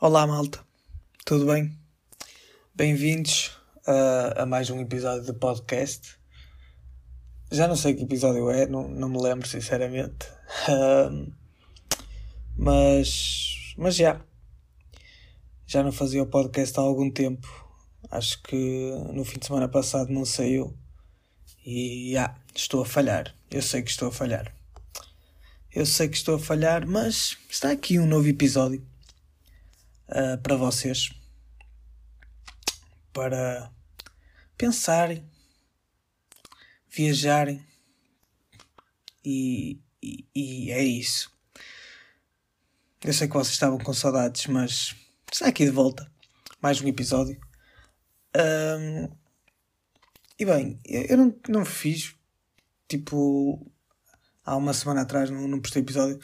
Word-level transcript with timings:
Olá, 0.00 0.28
malta. 0.28 0.64
Tudo 1.26 1.46
bem? 1.46 1.76
Bem-vindos 2.72 3.50
a, 3.84 4.42
a 4.42 4.46
mais 4.46 4.70
um 4.70 4.80
episódio 4.80 5.24
de 5.24 5.32
podcast. 5.32 6.16
Já 7.50 7.66
não 7.66 7.74
sei 7.74 7.94
que 7.94 8.04
episódio 8.04 8.48
é, 8.48 8.64
não, 8.68 8.86
não 8.86 9.08
me 9.08 9.20
lembro 9.20 9.48
sinceramente. 9.48 10.28
mas, 12.56 13.74
mas 13.76 13.96
já. 13.96 14.20
Já 15.66 15.82
não 15.82 15.90
fazia 15.90 16.22
o 16.22 16.26
podcast 16.28 16.78
há 16.78 16.82
algum 16.82 17.10
tempo. 17.10 17.48
Acho 18.08 18.40
que 18.44 18.92
no 19.12 19.24
fim 19.24 19.40
de 19.40 19.46
semana 19.46 19.68
passado 19.68 20.12
não 20.12 20.24
saiu. 20.24 20.78
E 21.66 22.12
já, 22.12 22.36
estou 22.54 22.82
a 22.82 22.86
falhar. 22.86 23.34
Eu 23.50 23.62
sei 23.62 23.82
que 23.82 23.90
estou 23.90 24.10
a 24.10 24.12
falhar. 24.12 24.54
Eu 25.74 25.84
sei 25.84 26.08
que 26.08 26.16
estou 26.16 26.36
a 26.36 26.38
falhar, 26.38 26.86
mas 26.86 27.36
está 27.50 27.72
aqui 27.72 27.98
um 27.98 28.06
novo 28.06 28.28
episódio 28.28 28.86
uh, 30.08 30.38
para 30.42 30.56
vocês. 30.56 31.10
Para 33.12 33.72
pensarem, 34.56 35.28
viajarem. 36.88 37.64
E, 39.24 39.80
e, 40.02 40.26
e, 40.34 40.70
é 40.70 40.82
isso. 40.82 41.30
Eu 43.02 43.12
sei 43.12 43.28
que 43.28 43.34
vocês 43.34 43.54
estavam 43.54 43.78
com 43.78 43.92
saudades, 43.92 44.46
mas 44.46 44.94
está 45.32 45.48
aqui 45.48 45.64
de 45.64 45.70
volta. 45.70 46.10
Mais 46.60 46.80
um 46.80 46.88
episódio. 46.88 47.40
Um, 48.36 49.08
e 50.38 50.44
bem, 50.44 50.80
eu 50.84 51.16
não, 51.16 51.36
não 51.48 51.64
fiz 51.64 52.14
tipo 52.86 53.70
há 54.44 54.56
uma 54.56 54.72
semana 54.72 55.02
atrás, 55.02 55.30
não, 55.30 55.46
não 55.46 55.60
postei 55.60 55.82
episódio 55.82 56.18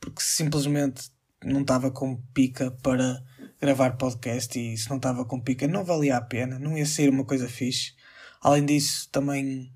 porque 0.00 0.20
simplesmente 0.20 1.10
não 1.44 1.62
estava 1.62 1.90
com 1.90 2.16
pica 2.34 2.70
para 2.82 3.22
gravar 3.60 3.96
podcast 3.96 4.58
e 4.58 4.76
se 4.76 4.90
não 4.90 4.96
estava 4.96 5.24
com 5.24 5.40
pica 5.40 5.68
não 5.68 5.84
valia 5.84 6.16
a 6.16 6.20
pena, 6.20 6.58
não 6.58 6.76
ia 6.76 6.86
ser 6.86 7.08
uma 7.08 7.24
coisa 7.24 7.48
fixe. 7.48 7.94
Além 8.40 8.66
disso, 8.66 9.08
também 9.10 9.72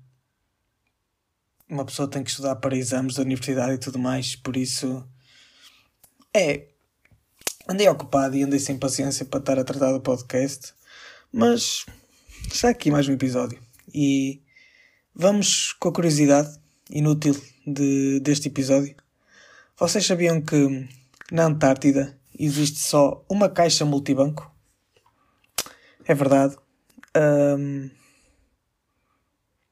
uma 1.69 1.85
pessoa 1.85 2.09
tem 2.09 2.23
que 2.23 2.29
estudar 2.29 2.57
para 2.57 2.75
exames 2.75 3.15
da 3.15 3.21
universidade 3.21 3.73
e 3.73 3.77
tudo 3.77 3.97
mais, 3.99 4.35
por 4.35 4.57
isso 4.57 5.07
é. 6.33 6.67
Andei 7.69 7.87
ocupado 7.89 8.35
e 8.35 8.43
andei 8.43 8.59
sem 8.59 8.77
paciência 8.77 9.25
para 9.25 9.39
estar 9.39 9.59
a 9.59 9.63
tratar 9.63 9.91
do 9.91 9.99
podcast, 9.99 10.73
mas 11.31 11.85
está 12.51 12.69
aqui 12.69 12.89
mais 12.89 13.07
um 13.09 13.13
episódio 13.13 13.61
e 13.93 14.41
vamos 15.13 15.73
com 15.73 15.89
a 15.89 15.93
curiosidade 15.93 16.57
inútil 16.89 17.35
de, 17.65 18.19
deste 18.21 18.47
episódio. 18.47 18.95
Vocês 19.77 20.05
sabiam 20.05 20.41
que 20.41 20.87
na 21.31 21.45
Antártida 21.45 22.17
existe 22.37 22.79
só 22.79 23.25
uma 23.29 23.49
caixa 23.49 23.85
multibanco? 23.85 24.51
É 26.05 26.13
verdade. 26.13 26.55
Um, 27.15 27.89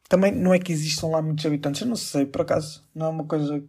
também 0.10 0.32
não 0.32 0.54
é 0.54 0.60
que 0.60 0.72
existam 0.72 1.08
lá 1.08 1.22
muitos 1.22 1.46
habitantes, 1.46 1.82
eu 1.82 1.88
não 1.88 1.96
sei, 1.96 2.26
por 2.26 2.42
acaso, 2.42 2.84
não 2.94 3.08
é 3.08 3.10
uma 3.10 3.26
coisa 3.26 3.64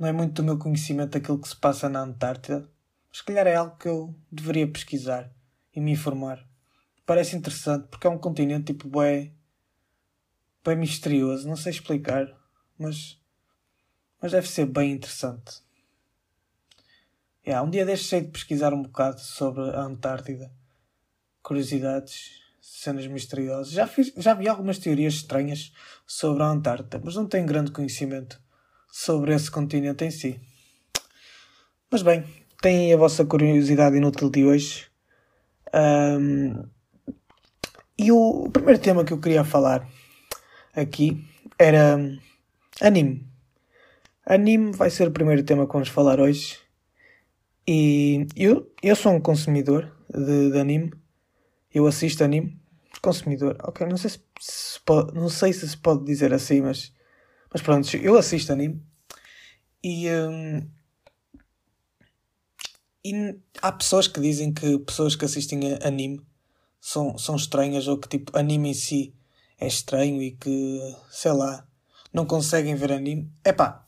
não 0.00 0.08
é 0.08 0.12
muito 0.12 0.32
do 0.32 0.42
meu 0.42 0.56
conhecimento 0.56 1.18
aquilo 1.18 1.38
que 1.38 1.46
se 1.46 1.54
passa 1.54 1.86
na 1.86 2.00
Antártida. 2.00 2.66
Se 3.12 3.22
calhar 3.22 3.46
é 3.46 3.54
algo 3.54 3.76
que 3.76 3.86
eu 3.86 4.14
deveria 4.32 4.66
pesquisar 4.66 5.30
e 5.76 5.80
me 5.80 5.92
informar. 5.92 6.42
Parece 7.04 7.36
interessante 7.36 7.86
porque 7.88 8.06
é 8.06 8.10
um 8.10 8.16
continente 8.16 8.72
tipo 8.72 8.88
bem, 8.88 9.36
bem 10.64 10.76
misterioso, 10.76 11.46
não 11.46 11.54
sei 11.54 11.72
explicar, 11.72 12.34
mas, 12.78 13.20
mas 14.22 14.32
deve 14.32 14.48
ser 14.48 14.64
bem 14.64 14.92
interessante. 14.92 15.60
Yeah, 17.46 17.66
um 17.66 17.70
dia 17.70 17.86
deixei 17.86 18.20
de 18.20 18.28
pesquisar 18.28 18.74
um 18.74 18.82
bocado 18.82 19.20
sobre 19.20 19.62
a 19.70 19.80
Antártida. 19.80 20.50
Curiosidades, 21.42 22.40
cenas 22.60 23.06
misteriosas. 23.06 23.72
Já, 23.72 23.86
fiz, 23.86 24.12
já 24.16 24.34
vi 24.34 24.46
algumas 24.46 24.78
teorias 24.78 25.14
estranhas 25.14 25.72
sobre 26.06 26.42
a 26.42 26.46
Antártida, 26.46 27.00
mas 27.02 27.14
não 27.14 27.26
tenho 27.26 27.46
grande 27.46 27.70
conhecimento 27.70 28.40
sobre 28.92 29.34
esse 29.34 29.50
continente 29.50 30.04
em 30.04 30.10
si. 30.10 30.40
Mas 31.90 32.02
bem, 32.02 32.24
tem 32.60 32.92
a 32.92 32.96
vossa 32.96 33.24
curiosidade 33.24 33.96
inútil 33.96 34.28
de 34.28 34.44
hoje. 34.44 34.86
Um, 35.74 36.62
e 37.98 38.12
o, 38.12 38.44
o, 38.46 38.50
primeiro 38.50 38.80
tema 38.80 39.04
que 39.04 39.12
eu 39.12 39.20
queria 39.20 39.44
falar 39.44 39.88
aqui 40.74 41.24
era 41.58 41.98
anime. 42.80 43.26
Anime 44.26 44.72
vai 44.72 44.90
ser 44.90 45.08
o 45.08 45.12
primeiro 45.12 45.42
tema 45.42 45.66
que 45.66 45.72
vamos 45.72 45.88
falar 45.88 46.20
hoje. 46.20 46.58
E 47.66 48.26
eu, 48.36 48.72
eu 48.82 48.96
sou 48.96 49.12
um 49.12 49.20
consumidor 49.20 49.92
de, 50.12 50.50
de 50.50 50.58
anime. 50.58 50.92
Eu 51.72 51.86
assisto 51.86 52.24
anime. 52.24 52.60
Consumidor. 53.00 53.56
Ok, 53.62 53.86
não 53.86 53.96
sei 53.96 54.10
se, 54.10 54.20
se 54.40 54.80
pode, 54.80 55.14
não 55.14 55.28
sei 55.28 55.52
se 55.52 55.68
se 55.68 55.76
pode 55.76 56.04
dizer 56.04 56.32
assim, 56.34 56.60
mas, 56.60 56.92
mas 57.52 57.62
pronto, 57.62 57.96
eu 57.96 58.16
assisto 58.18 58.52
anime. 58.52 58.82
E, 59.82 60.10
um, 60.10 60.68
e 63.04 63.38
há 63.62 63.72
pessoas 63.72 64.06
que 64.06 64.20
dizem 64.20 64.52
que 64.52 64.78
pessoas 64.80 65.16
que 65.16 65.24
assistem 65.24 65.60
anime 65.82 66.20
são, 66.80 67.16
são 67.16 67.36
estranhas 67.36 67.88
ou 67.88 67.96
que 67.98 68.08
tipo 68.08 68.36
anime 68.36 68.70
em 68.70 68.74
si 68.74 69.14
é 69.58 69.66
estranho 69.66 70.22
e 70.22 70.32
que, 70.32 70.96
sei 71.10 71.32
lá, 71.32 71.66
não 72.12 72.26
conseguem 72.26 72.74
ver 72.74 72.92
anime. 72.92 73.30
É 73.44 73.52
pá, 73.52 73.86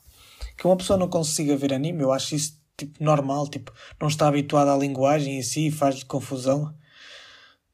que 0.57 0.65
uma 0.65 0.77
pessoa 0.77 0.97
não 0.97 1.09
consiga 1.09 1.57
ver 1.57 1.73
anime, 1.73 2.01
eu 2.01 2.11
acho 2.11 2.35
isso 2.35 2.62
tipo, 2.77 3.03
normal, 3.03 3.47
tipo, 3.47 3.71
não 3.99 4.07
está 4.07 4.27
habituada 4.27 4.73
à 4.73 4.77
linguagem 4.77 5.37
em 5.37 5.43
si 5.43 5.67
e 5.67 5.71
faz-lhe 5.71 6.05
confusão. 6.05 6.73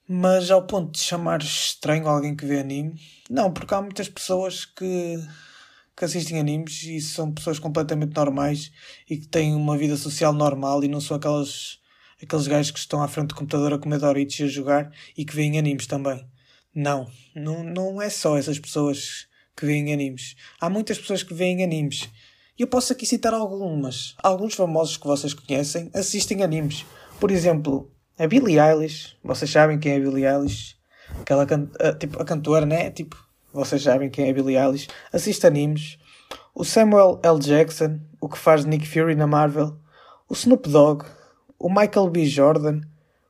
Mas 0.08 0.50
ao 0.50 0.66
ponto 0.66 0.94
de 0.94 1.00
chamar 1.00 1.42
estranho 1.42 2.08
alguém 2.08 2.36
que 2.36 2.46
vê 2.46 2.60
anime, 2.60 3.00
não, 3.30 3.54
porque 3.54 3.74
há 3.74 3.82
muitas 3.82 4.10
pessoas 4.10 4.66
que, 4.66 5.24
que 5.96 6.04
assistem 6.06 6.40
animes 6.40 6.84
e 6.84 7.00
são 7.00 7.32
pessoas 7.32 7.60
completamente 7.60 8.16
normais 8.16 8.72
e 9.08 9.18
que 9.18 9.28
têm 9.28 9.54
uma 9.54 9.78
vida 9.78 9.96
social 9.96 10.34
normal 10.34 10.84
e 10.84 10.88
não 10.88 11.00
são 11.00 11.16
aquelas, 11.16 11.80
aqueles 12.22 12.48
gajos 12.48 12.72
que 12.72 12.80
estão 12.80 13.04
à 13.04 13.08
frente 13.08 13.28
do 13.28 13.36
computador 13.36 13.74
a 13.74 13.78
comer 13.78 14.00
Doritos 14.00 14.40
e 14.40 14.44
a 14.44 14.48
jogar 14.48 14.92
e 15.16 15.24
que 15.24 15.36
veem 15.36 15.60
animes 15.60 15.86
também. 15.86 16.26
Não, 16.74 17.08
não, 17.36 17.64
não 17.64 18.02
é 18.02 18.10
só 18.10 18.36
essas 18.36 18.58
pessoas 18.58 19.28
que 19.56 19.66
veem 19.66 19.94
animes. 19.94 20.36
Há 20.60 20.72
muitas 20.72 20.98
pessoas 20.98 21.22
que 21.22 21.36
veem 21.36 21.64
animes 21.64 22.10
e 22.60 22.62
eu 22.62 22.68
posso 22.68 22.92
aqui 22.92 23.06
citar 23.06 23.34
algumas. 23.34 24.16
Alguns 24.22 24.54
famosos 24.54 24.98
que 24.98 25.08
vocês 25.08 25.34
conhecem 25.34 25.90
assistem 25.94 26.44
animes. 26.44 26.86
Por 27.18 27.32
exemplo, 27.32 27.90
a 28.18 28.28
Billie 28.28 28.60
Eilish. 28.60 29.16
Vocês 29.24 29.50
sabem 29.50 29.80
quem 29.80 29.94
é 29.94 29.96
a 29.96 30.00
Billie 30.02 30.26
Eilish? 30.26 30.76
Aquela 31.22 31.46
can 31.46 31.70
a, 31.80 31.94
tipo, 31.94 32.22
a 32.22 32.26
cantora, 32.26 32.66
né? 32.66 32.92
Tipo, 32.92 33.16
vocês 33.54 33.82
sabem 33.82 34.10
quem 34.10 34.28
é 34.28 34.32
a 34.32 34.34
Billie 34.34 34.58
Eilish. 34.58 34.90
Assiste 35.14 35.48
animes. 35.48 35.98
O 36.54 36.66
Samuel 36.66 37.22
L. 37.24 37.40
Jackson, 37.40 38.02
o 38.20 38.28
que 38.28 38.38
faz 38.38 38.66
Nick 38.66 38.86
Fury 38.86 39.16
na 39.16 39.26
Marvel. 39.26 39.78
O 40.28 40.34
Snoop 40.34 40.70
Dogg. 40.70 41.06
O 41.58 41.70
Michael 41.70 42.10
B. 42.10 42.26
Jordan, 42.26 42.82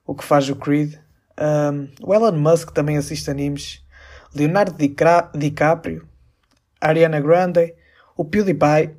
o 0.07 0.15
que 0.15 0.23
faz 0.23 0.49
o 0.49 0.55
Creed. 0.55 0.95
Um, 1.39 1.87
o 2.01 2.15
Elon 2.15 2.31
Musk 2.31 2.71
também 2.71 2.97
assiste 2.97 3.29
animes. 3.29 3.85
Leonardo 4.33 4.75
DiCaprio. 5.35 6.07
Ariana 6.81 7.19
Grande. 7.19 7.75
O 8.17 8.25
PewDiePie. 8.25 8.98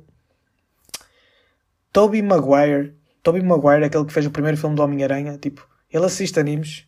Tobey 1.91 2.21
Maguire. 2.21 2.95
Tobey 3.23 3.41
Maguire, 3.41 3.85
aquele 3.85 4.05
que 4.05 4.13
fez 4.13 4.25
o 4.25 4.31
primeiro 4.31 4.57
filme 4.57 4.75
do 4.75 4.81
Homem-Aranha, 4.81 5.37
tipo, 5.37 5.67
ele 5.91 6.05
assiste 6.05 6.39
animes. 6.39 6.85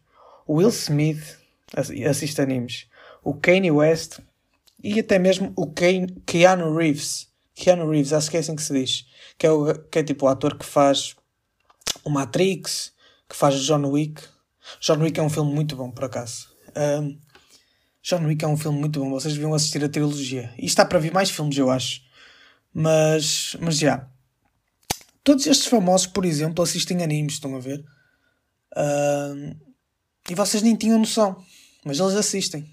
O 0.48 0.56
Will 0.56 0.70
Smith 0.70 1.38
assiste 1.76 2.42
animes. 2.42 2.88
O 3.24 3.34
Kanye 3.34 3.72
West 3.72 4.20
e 4.84 5.00
até 5.00 5.18
mesmo 5.18 5.54
o 5.56 5.68
Kane, 5.68 6.08
Keanu 6.26 6.76
Reeves. 6.76 7.30
Keanu 7.56 7.90
Reeves, 7.90 8.12
acho 8.12 8.30
que 8.30 8.38
é 8.38 8.42
assim 8.42 8.56
que 8.56 8.62
se 8.62 8.74
diz. 8.74 9.06
Que 9.38 9.48
é, 9.48 9.52
o, 9.52 9.74
que 9.74 10.00
é 10.00 10.04
tipo 10.04 10.26
o 10.26 10.30
ator 10.30 10.58
que 10.58 10.66
faz 10.66 11.16
o 12.04 12.10
Matrix, 12.10 12.92
que 13.30 13.36
faz 13.36 13.56
John 13.62 13.86
Wick. 13.86 14.22
John 14.82 15.00
Wick 15.00 15.18
é 15.20 15.24
um 15.24 15.30
filme 15.30 15.54
muito 15.54 15.76
bom, 15.76 15.90
por 15.90 16.04
acaso. 16.04 16.50
Um, 16.76 17.18
John 18.02 18.26
Wick 18.26 18.44
é 18.44 18.48
um 18.48 18.58
filme 18.58 18.78
muito 18.78 19.00
bom. 19.00 19.10
Vocês 19.12 19.34
deviam 19.34 19.54
assistir 19.54 19.82
a 19.84 19.90
trilogia. 19.90 20.54
E 20.58 20.66
está 20.66 20.84
para 20.84 21.00
vir 21.00 21.14
mais 21.14 21.30
filmes, 21.30 21.58
eu 21.58 21.70
acho. 21.70 22.02
Mas, 22.74 23.56
mas 23.62 23.78
já. 23.78 24.10
Todos 25.24 25.48
estes 25.48 25.68
famosos, 25.68 26.08
por 26.08 26.26
exemplo, 26.26 26.64
assistem 26.64 27.02
animes, 27.02 27.36
estão 27.36 27.56
a 27.56 27.60
ver? 27.60 27.84
Uh, 28.76 29.56
e 30.30 30.36
vocês 30.36 30.62
nem 30.62 30.76
tinham 30.76 31.00
noção, 31.00 31.44
mas 31.86 32.00
eles 32.00 32.16
assistem. 32.16 32.70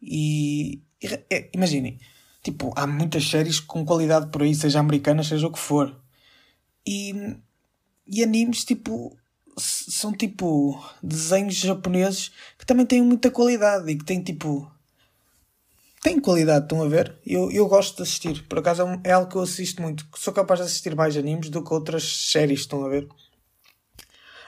E, 0.00 0.82
e 1.02 1.06
é, 1.28 1.50
imaginem, 1.54 1.98
tipo, 2.42 2.72
há 2.76 2.86
muitas 2.86 3.28
séries 3.28 3.58
com 3.58 3.84
qualidade 3.84 4.30
por 4.30 4.42
aí, 4.42 4.54
seja 4.54 4.78
americanas, 4.78 5.26
seja 5.26 5.46
o 5.46 5.52
que 5.52 5.58
for. 5.58 6.00
E, 6.86 7.12
e 8.06 8.22
animes, 8.22 8.64
tipo, 8.64 9.16
são 9.58 10.12
tipo 10.12 10.82
desenhos 11.02 11.56
japoneses 11.56 12.30
que 12.58 12.64
também 12.64 12.86
têm 12.86 13.02
muita 13.02 13.30
qualidade 13.30 13.90
e 13.90 13.96
que 13.96 14.04
têm 14.04 14.22
tipo 14.22 14.70
tem 16.02 16.18
qualidade, 16.18 16.64
estão 16.64 16.82
a 16.82 16.88
ver? 16.88 17.18
Eu, 17.26 17.50
eu 17.50 17.66
gosto 17.68 17.96
de 17.96 18.02
assistir, 18.02 18.42
por 18.48 18.58
acaso 18.58 18.82
é, 18.82 19.00
é 19.04 19.12
algo 19.12 19.30
que 19.30 19.36
eu 19.36 19.42
assisto 19.42 19.82
muito. 19.82 20.06
Sou 20.16 20.32
capaz 20.32 20.60
de 20.60 20.66
assistir 20.66 20.94
mais 20.96 21.16
animes 21.16 21.50
do 21.50 21.62
que 21.62 21.74
outras 21.74 22.04
séries, 22.30 22.60
estão 22.60 22.84
a 22.84 22.88
ver? 22.88 23.06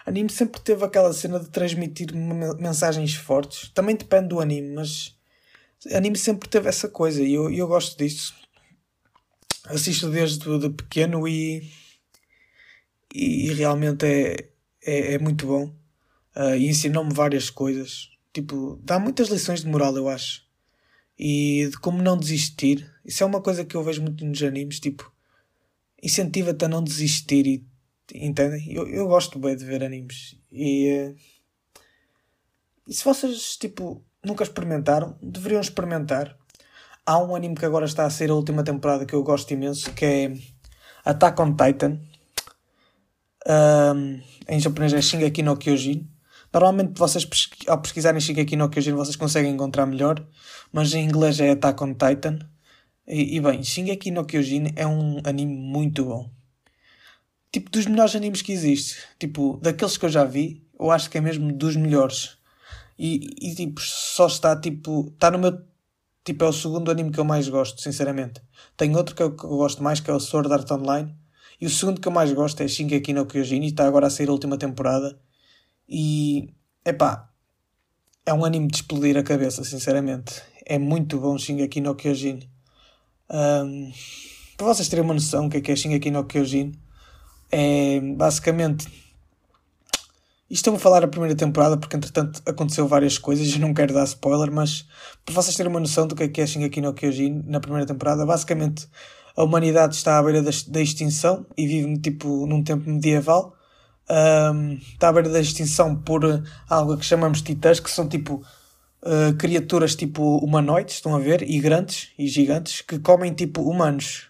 Anime 0.04 0.30
sempre 0.30 0.60
teve 0.60 0.84
aquela 0.84 1.12
cena 1.12 1.38
de 1.38 1.48
transmitir 1.48 2.12
mensagens 2.58 3.14
fortes. 3.14 3.68
Também 3.68 3.94
depende 3.94 4.28
do 4.28 4.40
anime, 4.40 4.74
mas 4.74 5.14
anime 5.92 6.16
sempre 6.16 6.48
teve 6.48 6.68
essa 6.68 6.88
coisa 6.88 7.22
e 7.22 7.34
eu, 7.34 7.50
eu 7.50 7.68
gosto 7.68 7.96
disso. 7.96 8.34
Assisto 9.66 10.10
desde 10.10 10.58
de 10.58 10.70
pequeno 10.70 11.28
e, 11.28 11.70
e 13.14 13.52
realmente 13.52 14.04
é, 14.04 14.48
é, 14.84 15.14
é 15.14 15.18
muito 15.18 15.46
bom. 15.46 15.66
Uh, 16.34 16.56
e 16.56 16.66
ensinou-me 16.68 17.14
várias 17.14 17.50
coisas. 17.50 18.08
Tipo, 18.32 18.80
dá 18.82 18.98
muitas 18.98 19.28
lições 19.28 19.60
de 19.60 19.68
moral, 19.68 19.94
eu 19.96 20.08
acho. 20.08 20.42
E 21.24 21.68
de 21.68 21.78
como 21.78 22.02
não 22.02 22.18
desistir. 22.18 22.92
Isso 23.04 23.22
é 23.22 23.26
uma 23.26 23.40
coisa 23.40 23.64
que 23.64 23.76
eu 23.76 23.84
vejo 23.84 24.02
muito 24.02 24.24
nos 24.24 24.42
animes. 24.42 24.80
Tipo, 24.80 25.12
incentiva-te 26.02 26.64
a 26.64 26.68
não 26.68 26.82
desistir. 26.82 27.46
E, 27.46 27.64
entendem? 28.12 28.72
Eu, 28.72 28.88
eu 28.88 29.06
gosto 29.06 29.38
bem 29.38 29.56
de 29.56 29.64
ver 29.64 29.84
animes. 29.84 30.36
E, 30.50 30.90
uh, 30.90 31.16
e 32.88 32.92
se 32.92 33.04
vocês, 33.04 33.56
tipo, 33.56 34.04
nunca 34.24 34.42
experimentaram, 34.42 35.16
deveriam 35.22 35.60
experimentar. 35.60 36.36
Há 37.06 37.22
um 37.22 37.36
anime 37.36 37.54
que 37.54 37.66
agora 37.66 37.86
está 37.86 38.04
a 38.04 38.10
ser 38.10 38.28
a 38.28 38.34
última 38.34 38.64
temporada 38.64 39.06
que 39.06 39.14
eu 39.14 39.22
gosto 39.22 39.52
imenso, 39.52 39.92
que 39.92 40.04
é 40.04 40.34
Attack 41.04 41.40
on 41.40 41.54
Titan. 41.54 42.00
Um, 43.46 44.20
em 44.48 44.58
japonês 44.58 44.92
é 44.92 45.00
Shingeki 45.00 45.44
no 45.44 45.56
Kyojin. 45.56 46.11
Normalmente 46.52 46.98
vocês 46.98 47.26
ao 47.66 47.80
pesquisarem 47.80 48.20
Shingeki 48.20 48.56
no 48.56 48.68
Kyojin 48.68 48.92
vocês 48.92 49.16
conseguem 49.16 49.52
encontrar 49.52 49.86
melhor, 49.86 50.24
mas 50.70 50.92
em 50.92 51.04
inglês 51.04 51.40
é 51.40 51.50
Attack 51.50 51.82
on 51.82 51.94
Titan. 51.94 52.38
E, 53.06 53.36
e 53.36 53.40
bem, 53.40 53.62
Shingeki 53.62 54.10
no 54.10 54.24
Kyojin 54.24 54.72
é 54.76 54.86
um 54.86 55.20
anime 55.24 55.54
muito 55.54 56.04
bom. 56.04 56.30
Tipo, 57.50 57.70
dos 57.70 57.86
melhores 57.86 58.16
animes 58.16 58.42
que 58.42 58.52
existe. 58.52 58.96
Tipo, 59.18 59.58
daqueles 59.62 59.96
que 59.96 60.04
eu 60.06 60.08
já 60.08 60.24
vi, 60.24 60.66
eu 60.78 60.90
acho 60.90 61.10
que 61.10 61.18
é 61.18 61.20
mesmo 61.20 61.52
dos 61.52 61.76
melhores. 61.76 62.38
E, 62.98 63.30
e 63.40 63.54
tipo, 63.54 63.80
só 63.80 64.26
está 64.26 64.58
tipo. 64.58 65.08
Está 65.08 65.30
no 65.30 65.38
meu. 65.38 65.60
Tipo, 66.24 66.44
é 66.44 66.48
o 66.48 66.52
segundo 66.52 66.90
anime 66.90 67.10
que 67.10 67.18
eu 67.20 67.24
mais 67.24 67.48
gosto, 67.48 67.80
sinceramente. 67.80 68.40
Tem 68.76 68.94
outro 68.96 69.14
que 69.14 69.22
eu, 69.22 69.34
que 69.36 69.44
eu 69.44 69.50
gosto 69.50 69.82
mais, 69.82 70.00
que 70.00 70.10
é 70.10 70.14
o 70.14 70.20
Sword 70.20 70.52
Art 70.52 70.70
Online. 70.70 71.14
E 71.60 71.66
o 71.66 71.70
segundo 71.70 72.00
que 72.00 72.08
eu 72.08 72.12
mais 72.12 72.32
gosto 72.32 72.62
é 72.62 72.68
Shingeki 72.68 73.12
no 73.12 73.26
Kyojin. 73.26 73.62
E 73.62 73.66
está 73.68 73.86
agora 73.86 74.06
a 74.06 74.10
sair 74.10 74.28
a 74.28 74.32
última 74.32 74.56
temporada. 74.56 75.18
E. 75.88 76.48
Epá. 76.84 77.28
É 78.24 78.32
um 78.32 78.44
anime 78.44 78.68
de 78.68 78.76
explodir 78.76 79.16
a 79.16 79.22
cabeça, 79.22 79.64
sinceramente. 79.64 80.42
É 80.64 80.78
muito 80.78 81.18
bom 81.18 81.36
Shingeki 81.36 81.80
no 81.80 81.94
Kyojin. 81.94 82.48
Um, 83.28 83.92
para 84.56 84.66
vocês 84.66 84.88
terem 84.88 85.04
uma 85.04 85.14
noção 85.14 85.48
do 85.48 85.50
que 85.50 85.56
é, 85.56 85.60
que 85.60 85.72
é 85.72 85.76
Shingeki 85.76 86.10
no 86.10 86.24
Kyojin, 86.24 86.72
é 87.50 88.00
basicamente 88.16 88.86
isto 90.52 90.66
eu 90.66 90.74
vou 90.74 90.80
falar 90.80 91.02
a 91.02 91.08
primeira 91.08 91.34
temporada 91.34 91.78
porque 91.78 91.96
entretanto 91.96 92.42
aconteceu 92.44 92.86
várias 92.86 93.16
coisas 93.16 93.48
e 93.48 93.58
não 93.58 93.72
quero 93.72 93.94
dar 93.94 94.04
spoiler, 94.04 94.52
mas 94.52 94.86
para 95.24 95.34
vocês 95.34 95.56
terem 95.56 95.72
uma 95.72 95.80
noção 95.80 96.06
do 96.06 96.14
que 96.14 96.24
é 96.24 96.28
que 96.28 96.42
é 96.42 96.46
Shingeki 96.46 96.82
no 96.82 96.92
Kyojin 96.92 97.42
na 97.46 97.58
primeira 97.58 97.86
temporada, 97.86 98.26
basicamente 98.26 98.86
a 99.34 99.42
humanidade 99.44 99.94
está 99.94 100.18
à 100.18 100.22
beira 100.22 100.42
da, 100.42 100.82
extinção 100.82 101.46
e 101.56 101.66
vive 101.66 101.98
tipo 102.00 102.46
num 102.46 102.62
tempo 102.62 102.90
medieval. 102.90 103.56
Um, 104.10 104.74
está 104.74 105.08
à 105.08 105.12
beira 105.12 105.28
da 105.28 105.40
extinção 105.40 105.96
por 105.96 106.22
algo 106.68 106.96
que 106.96 107.04
chamamos 107.04 107.40
titãs, 107.40 107.80
que 107.80 107.90
são 107.90 108.08
tipo 108.08 108.44
uh, 109.02 109.34
criaturas 109.38 109.94
tipo 109.94 110.38
humanoides, 110.38 110.96
estão 110.96 111.14
a 111.14 111.18
ver, 111.18 111.42
e 111.42 111.58
grandes 111.60 112.10
e 112.18 112.26
gigantes, 112.26 112.80
que 112.82 112.98
comem 112.98 113.32
tipo 113.32 113.62
humanos. 113.62 114.28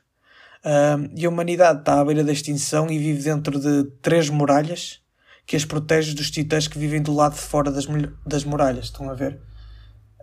Um, 0.64 1.10
e 1.16 1.26
a 1.26 1.28
humanidade 1.28 1.80
está 1.80 2.00
à 2.00 2.04
beira 2.04 2.22
da 2.22 2.32
extinção 2.32 2.88
e 2.88 2.98
vive 2.98 3.22
dentro 3.22 3.58
de 3.58 3.84
três 4.00 4.28
muralhas 4.28 5.00
que 5.44 5.56
as 5.56 5.64
protege 5.64 6.14
dos 6.14 6.30
titãs 6.30 6.68
que 6.68 6.78
vivem 6.78 7.02
do 7.02 7.12
lado 7.12 7.34
de 7.34 7.40
fora 7.40 7.70
das, 7.70 7.86
das 8.24 8.44
muralhas, 8.44 8.84
estão 8.86 9.10
a 9.10 9.14
ver? 9.14 9.40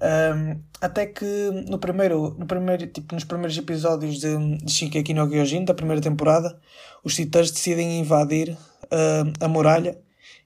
Um, 0.02 0.62
até 0.80 1.06
que 1.06 1.26
no 1.68 1.78
primeiro, 1.78 2.36
no 2.40 2.46
primeiro, 2.46 2.88
tipo, 2.88 3.14
nos 3.14 3.26
primeiros 3.26 3.58
episódios 3.58 4.20
de, 4.20 4.58
de 4.58 4.72
Shingeki 4.72 5.14
no 5.14 5.30
Kyojin, 5.30 5.66
da 5.66 5.74
primeira 5.74 6.02
temporada, 6.02 6.58
os 7.04 7.16
titãs 7.16 7.52
decidem 7.52 8.00
invadir 8.00 8.52
uh, 8.52 9.34
a 9.44 9.48
muralha 9.48 10.00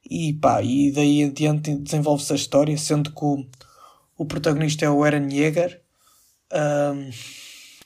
e 0.09 0.33
pá, 0.33 0.61
e 0.61 0.91
daí 0.91 1.21
em 1.21 1.31
diante 1.31 1.75
desenvolve-se 1.75 2.33
a 2.33 2.35
história, 2.35 2.77
sendo 2.77 3.11
que 3.11 3.23
o, 3.23 3.45
o 4.17 4.25
protagonista 4.25 4.85
é 4.85 4.89
o 4.89 5.05
Eren 5.05 5.31
Yeager, 5.31 5.81
um, 6.51 7.09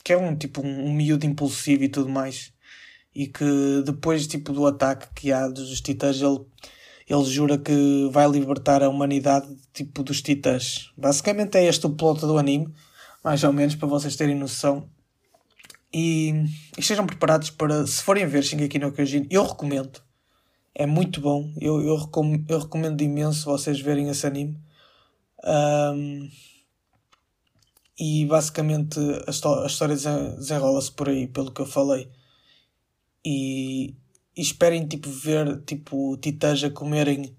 que 0.03 0.13
é 0.13 0.17
um 0.17 0.35
tipo 0.35 0.65
um, 0.65 0.85
um 0.87 0.93
miúdo 0.93 1.25
impulsivo 1.25 1.83
e 1.83 1.89
tudo 1.89 2.09
mais, 2.09 2.53
e 3.13 3.27
que 3.27 3.83
depois 3.85 4.25
tipo 4.25 4.53
do 4.53 4.65
ataque 4.65 5.07
que 5.13 5.31
há 5.31 5.47
dos 5.47 5.81
titãs 5.81 6.21
ele 6.21 6.39
ele 7.07 7.25
jura 7.25 7.57
que 7.57 8.09
vai 8.11 8.27
libertar 8.29 8.83
a 8.83 8.89
humanidade 8.89 9.47
tipo 9.73 10.03
dos 10.03 10.21
titãs. 10.21 10.91
Basicamente 10.97 11.57
é 11.57 11.65
este 11.65 11.85
o 11.85 11.91
plot 11.91 12.21
do 12.21 12.37
anime, 12.37 12.73
mais 13.23 13.43
ou 13.43 13.53
menos, 13.53 13.75
para 13.75 13.87
vocês 13.87 14.15
terem 14.15 14.35
noção. 14.35 14.89
E, 15.93 16.33
estejam 16.77 17.07
preparados 17.07 17.49
para, 17.49 17.87
se 17.87 18.03
forem 18.03 18.27
ver 18.27 18.43
Shingeki 18.43 18.77
no 18.77 18.91
Kyojin, 18.91 19.25
eu 19.29 19.45
recomendo. 19.45 20.01
É 20.75 20.85
muito 20.85 21.21
bom. 21.21 21.49
Eu, 21.59 21.81
eu, 21.81 21.95
recom 21.95 22.43
eu 22.47 22.59
recomendo 22.59 23.01
imenso 23.01 23.45
vocês 23.45 23.79
verem 23.79 24.09
esse 24.09 24.27
anime. 24.27 24.59
Um, 25.43 26.29
e 27.97 28.25
basicamente 28.25 28.99
a, 28.99 29.63
a 29.63 29.65
história 29.65 29.95
desenrola-se 29.95 30.91
por 30.91 31.09
aí, 31.09 31.25
pelo 31.25 31.51
que 31.51 31.61
eu 31.61 31.65
falei. 31.65 32.09
E, 33.25 33.95
e 34.37 34.41
esperem 34.41 34.87
tipo 34.87 35.09
ver 35.09 35.61
tipo 35.65 36.15
titãs 36.17 36.63
a 36.63 36.69
comerem 36.69 37.35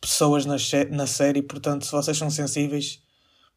pessoas 0.00 0.44
na, 0.44 0.56
na 0.90 1.06
série, 1.06 1.42
portanto, 1.42 1.86
se 1.86 1.92
vocês 1.92 2.18
são 2.18 2.28
sensíveis, 2.28 3.00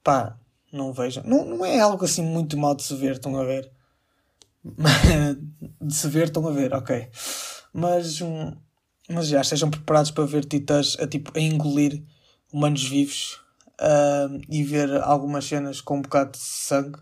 pá, 0.04 0.38
não 0.72 0.94
vejam. 0.94 1.24
Não, 1.26 1.44
não 1.44 1.66
é 1.66 1.80
algo 1.80 2.06
assim 2.06 2.24
muito 2.24 2.58
mal 2.58 2.76
de 2.76 2.84
se 2.84 2.96
ver, 2.96 3.14
estão 3.14 3.36
a 3.38 3.44
ver? 3.44 3.70
de 5.82 5.94
se 5.94 6.08
ver, 6.08 6.26
estão 6.26 6.48
a 6.48 6.52
ver, 6.52 6.74
ok. 6.74 7.10
Mas, 7.74 8.22
hum, 8.22 8.56
mas 9.10 9.28
já, 9.28 9.42
estejam 9.42 9.70
preparados 9.70 10.12
para 10.12 10.26
ver 10.26 10.46
titãs 10.46 10.96
a, 11.00 11.08
tipo, 11.08 11.38
a 11.38 11.42
engolir 11.42 12.04
humanos 12.54 12.84
vivos 12.88 13.40
uh, 13.82 14.40
e 14.50 14.64
ver 14.64 15.02
algumas 15.04 15.46
cenas 15.46 15.82
com 15.82 15.98
um 15.98 16.02
bocado 16.02 16.32
de 16.32 16.38
sangue. 16.38 17.00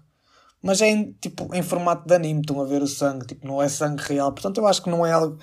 Mas 0.61 0.81
é 0.81 0.89
em, 0.89 1.11
tipo, 1.19 1.53
em 1.53 1.61
formato 1.61 2.07
de 2.07 2.15
anime, 2.15 2.39
estão 2.39 2.61
a 2.61 2.65
ver 2.65 2.81
o 2.81 2.87
sangue, 2.87 3.27
tipo, 3.27 3.45
não 3.45 3.61
é 3.61 3.67
sangue 3.67 4.01
real. 4.01 4.31
Portanto, 4.31 4.59
eu 4.59 4.65
acho 4.65 4.81
que 4.81 4.89
não 4.89 5.05
é 5.05 5.11
algo 5.11 5.37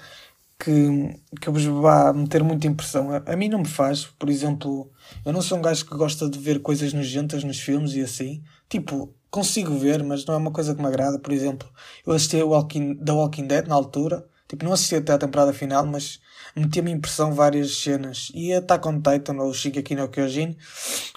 que, 0.63 1.21
que 1.41 1.51
vos 1.51 1.65
vá 1.65 2.13
meter 2.13 2.45
muita 2.45 2.67
impressão. 2.67 3.11
A, 3.11 3.33
a, 3.33 3.37
mim 3.37 3.49
não 3.49 3.61
me 3.61 3.69
faz, 3.69 4.05
por 4.05 4.29
exemplo, 4.29 4.91
eu 5.25 5.33
não 5.33 5.41
sou 5.41 5.59
um 5.59 5.63
gajo 5.63 5.87
que 5.87 5.97
gosta 5.97 6.29
de 6.29 6.39
ver 6.39 6.61
coisas 6.61 6.93
nojentas 6.93 7.43
nos 7.43 7.59
filmes 7.59 7.95
e 7.95 8.03
assim. 8.03 8.43
Tipo, 8.69 9.15
consigo 9.31 9.75
ver, 9.79 10.03
mas 10.05 10.25
não 10.27 10.35
é 10.35 10.37
uma 10.37 10.51
coisa 10.51 10.75
que 10.75 10.83
me 10.83 10.87
agrada. 10.87 11.19
Por 11.19 11.33
exemplo, 11.33 11.69
eu 12.07 12.13
assisti 12.13 12.39
a 12.39 12.45
Walking, 12.45 12.97
The 12.97 13.13
Walking 13.13 13.47
Dead 13.47 13.67
na 13.67 13.75
altura, 13.75 14.27
tipo, 14.47 14.65
não 14.65 14.73
assisti 14.73 14.97
até 14.97 15.15
a 15.15 15.19
temporada 15.19 15.53
final, 15.53 15.87
mas 15.87 16.21
metia-me 16.55 16.91
impressão 16.91 17.33
várias 17.33 17.77
cenas. 17.79 18.31
E 18.35 18.53
Attack 18.53 18.87
on 18.87 19.01
Titan, 19.01 19.37
ou 19.41 19.55
Shingeki 19.55 19.95
no 19.97 20.09
Kyojin, 20.09 20.57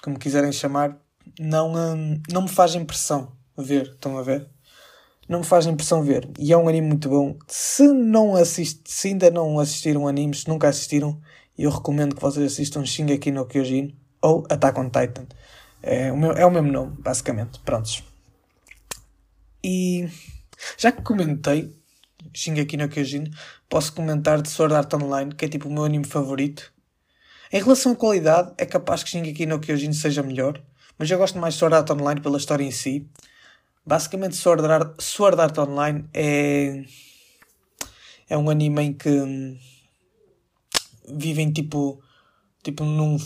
como 0.02 0.18
quiserem 0.18 0.52
chamar, 0.52 0.96
não, 1.38 1.74
hum, 1.74 2.20
não 2.32 2.42
me 2.42 2.48
faz 2.48 2.74
impressão 2.74 3.32
ver, 3.56 3.88
estão 3.92 4.18
a 4.18 4.22
ver? 4.22 4.48
Não 5.28 5.40
me 5.40 5.44
faz 5.44 5.66
impressão 5.66 6.02
ver. 6.02 6.28
E 6.38 6.52
é 6.52 6.56
um 6.56 6.68
anime 6.68 6.88
muito 6.88 7.08
bom. 7.08 7.36
Se, 7.46 7.86
não 7.88 8.36
assist, 8.36 8.80
se 8.84 9.08
ainda 9.08 9.30
não 9.30 9.58
assistiram 9.58 10.06
animes, 10.06 10.40
se 10.40 10.48
nunca 10.48 10.68
assistiram, 10.68 11.20
eu 11.56 11.70
recomendo 11.70 12.14
que 12.14 12.22
vocês 12.22 12.52
assistam 12.52 12.84
Shingeki 12.84 13.30
no 13.30 13.46
Kyojin 13.46 13.96
ou 14.20 14.44
Attack 14.50 14.78
on 14.78 14.86
Titan. 14.86 15.26
É 15.82 16.10
o, 16.10 16.16
meu, 16.16 16.32
é 16.32 16.44
o 16.44 16.50
mesmo 16.50 16.72
nome, 16.72 16.96
basicamente. 16.98 17.60
Prontos. 17.60 18.02
E 19.62 20.08
já 20.76 20.92
que 20.92 21.02
comentei 21.02 21.74
Shingeki 22.32 22.76
no 22.76 22.88
Kyojin, 22.88 23.30
posso 23.68 23.92
comentar 23.92 24.42
de 24.42 24.48
Sword 24.48 24.74
Art 24.74 24.92
Online, 24.94 25.34
que 25.34 25.44
é 25.44 25.48
tipo 25.48 25.68
o 25.68 25.72
meu 25.72 25.84
anime 25.84 26.04
favorito. 26.04 26.72
Em 27.52 27.62
relação 27.62 27.92
à 27.92 27.96
qualidade, 27.96 28.52
é 28.58 28.66
capaz 28.66 29.02
que 29.02 29.10
Shingeki 29.10 29.46
no 29.46 29.60
Kyojin 29.60 29.92
seja 29.92 30.22
melhor, 30.22 30.60
mas 30.98 31.10
eu 31.10 31.18
gosto 31.18 31.38
mais 31.38 31.54
de 31.54 31.60
Sword 31.60 31.76
Art 31.76 31.90
Online 31.90 32.20
pela 32.20 32.36
história 32.36 32.64
em 32.64 32.70
si. 32.70 33.08
Basicamente, 33.86 34.34
Sword 34.36 34.64
Art, 34.64 34.94
Sword 34.98 35.40
Art 35.40 35.58
Online 35.58 36.06
é, 36.14 36.84
é 38.30 38.38
um 38.38 38.48
anime 38.48 38.82
em 38.82 38.92
que 38.94 39.10
hum, 39.10 39.58
vivem 41.08 41.52
tipo, 41.52 42.00
tipo, 42.62 42.82
num, 42.82 43.18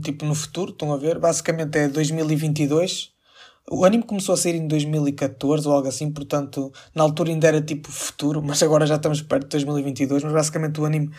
tipo 0.00 0.24
no 0.24 0.34
futuro, 0.34 0.72
estão 0.72 0.92
a 0.92 0.96
ver? 0.96 1.18
Basicamente 1.18 1.76
é 1.78 1.88
2022. 1.88 3.12
O 3.70 3.84
anime 3.84 4.02
começou 4.04 4.34
a 4.34 4.36
sair 4.36 4.54
em 4.56 4.66
2014 4.66 5.66
ou 5.68 5.74
algo 5.74 5.88
assim, 5.88 6.10
portanto, 6.10 6.72
na 6.94 7.02
altura 7.02 7.30
ainda 7.30 7.48
era 7.48 7.62
tipo 7.62 7.90
futuro, 7.90 8.42
mas 8.42 8.62
agora 8.62 8.86
já 8.86 8.96
estamos 8.96 9.20
perto 9.20 9.44
de 9.44 9.50
2022. 9.50 10.24
Mas 10.24 10.32
basicamente 10.32 10.80
o 10.80 10.86
anime 10.86 11.10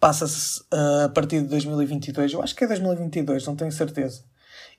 passa-se 0.00 0.60
uh, 0.72 1.04
a 1.04 1.08
partir 1.10 1.42
de 1.42 1.48
2022. 1.48 2.32
Eu 2.32 2.42
acho 2.42 2.54
que 2.54 2.64
é 2.64 2.66
2022, 2.68 3.46
não 3.46 3.56
tenho 3.56 3.72
certeza 3.72 4.24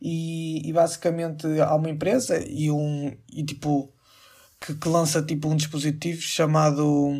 e, 0.02 0.68
e 0.68 0.74
basicamente 0.74 1.48
há 1.62 1.76
uma 1.76 1.90
empresa 1.90 2.44
e 2.48 2.70
um 2.72 3.16
e 3.32 3.44
tipo 3.44 3.94
que, 4.60 4.76
que 4.76 4.90
lança 4.90 5.22
tipo 5.22 5.48
um 5.48 5.56
dispositivo 5.56 6.22
chamado 6.22 7.14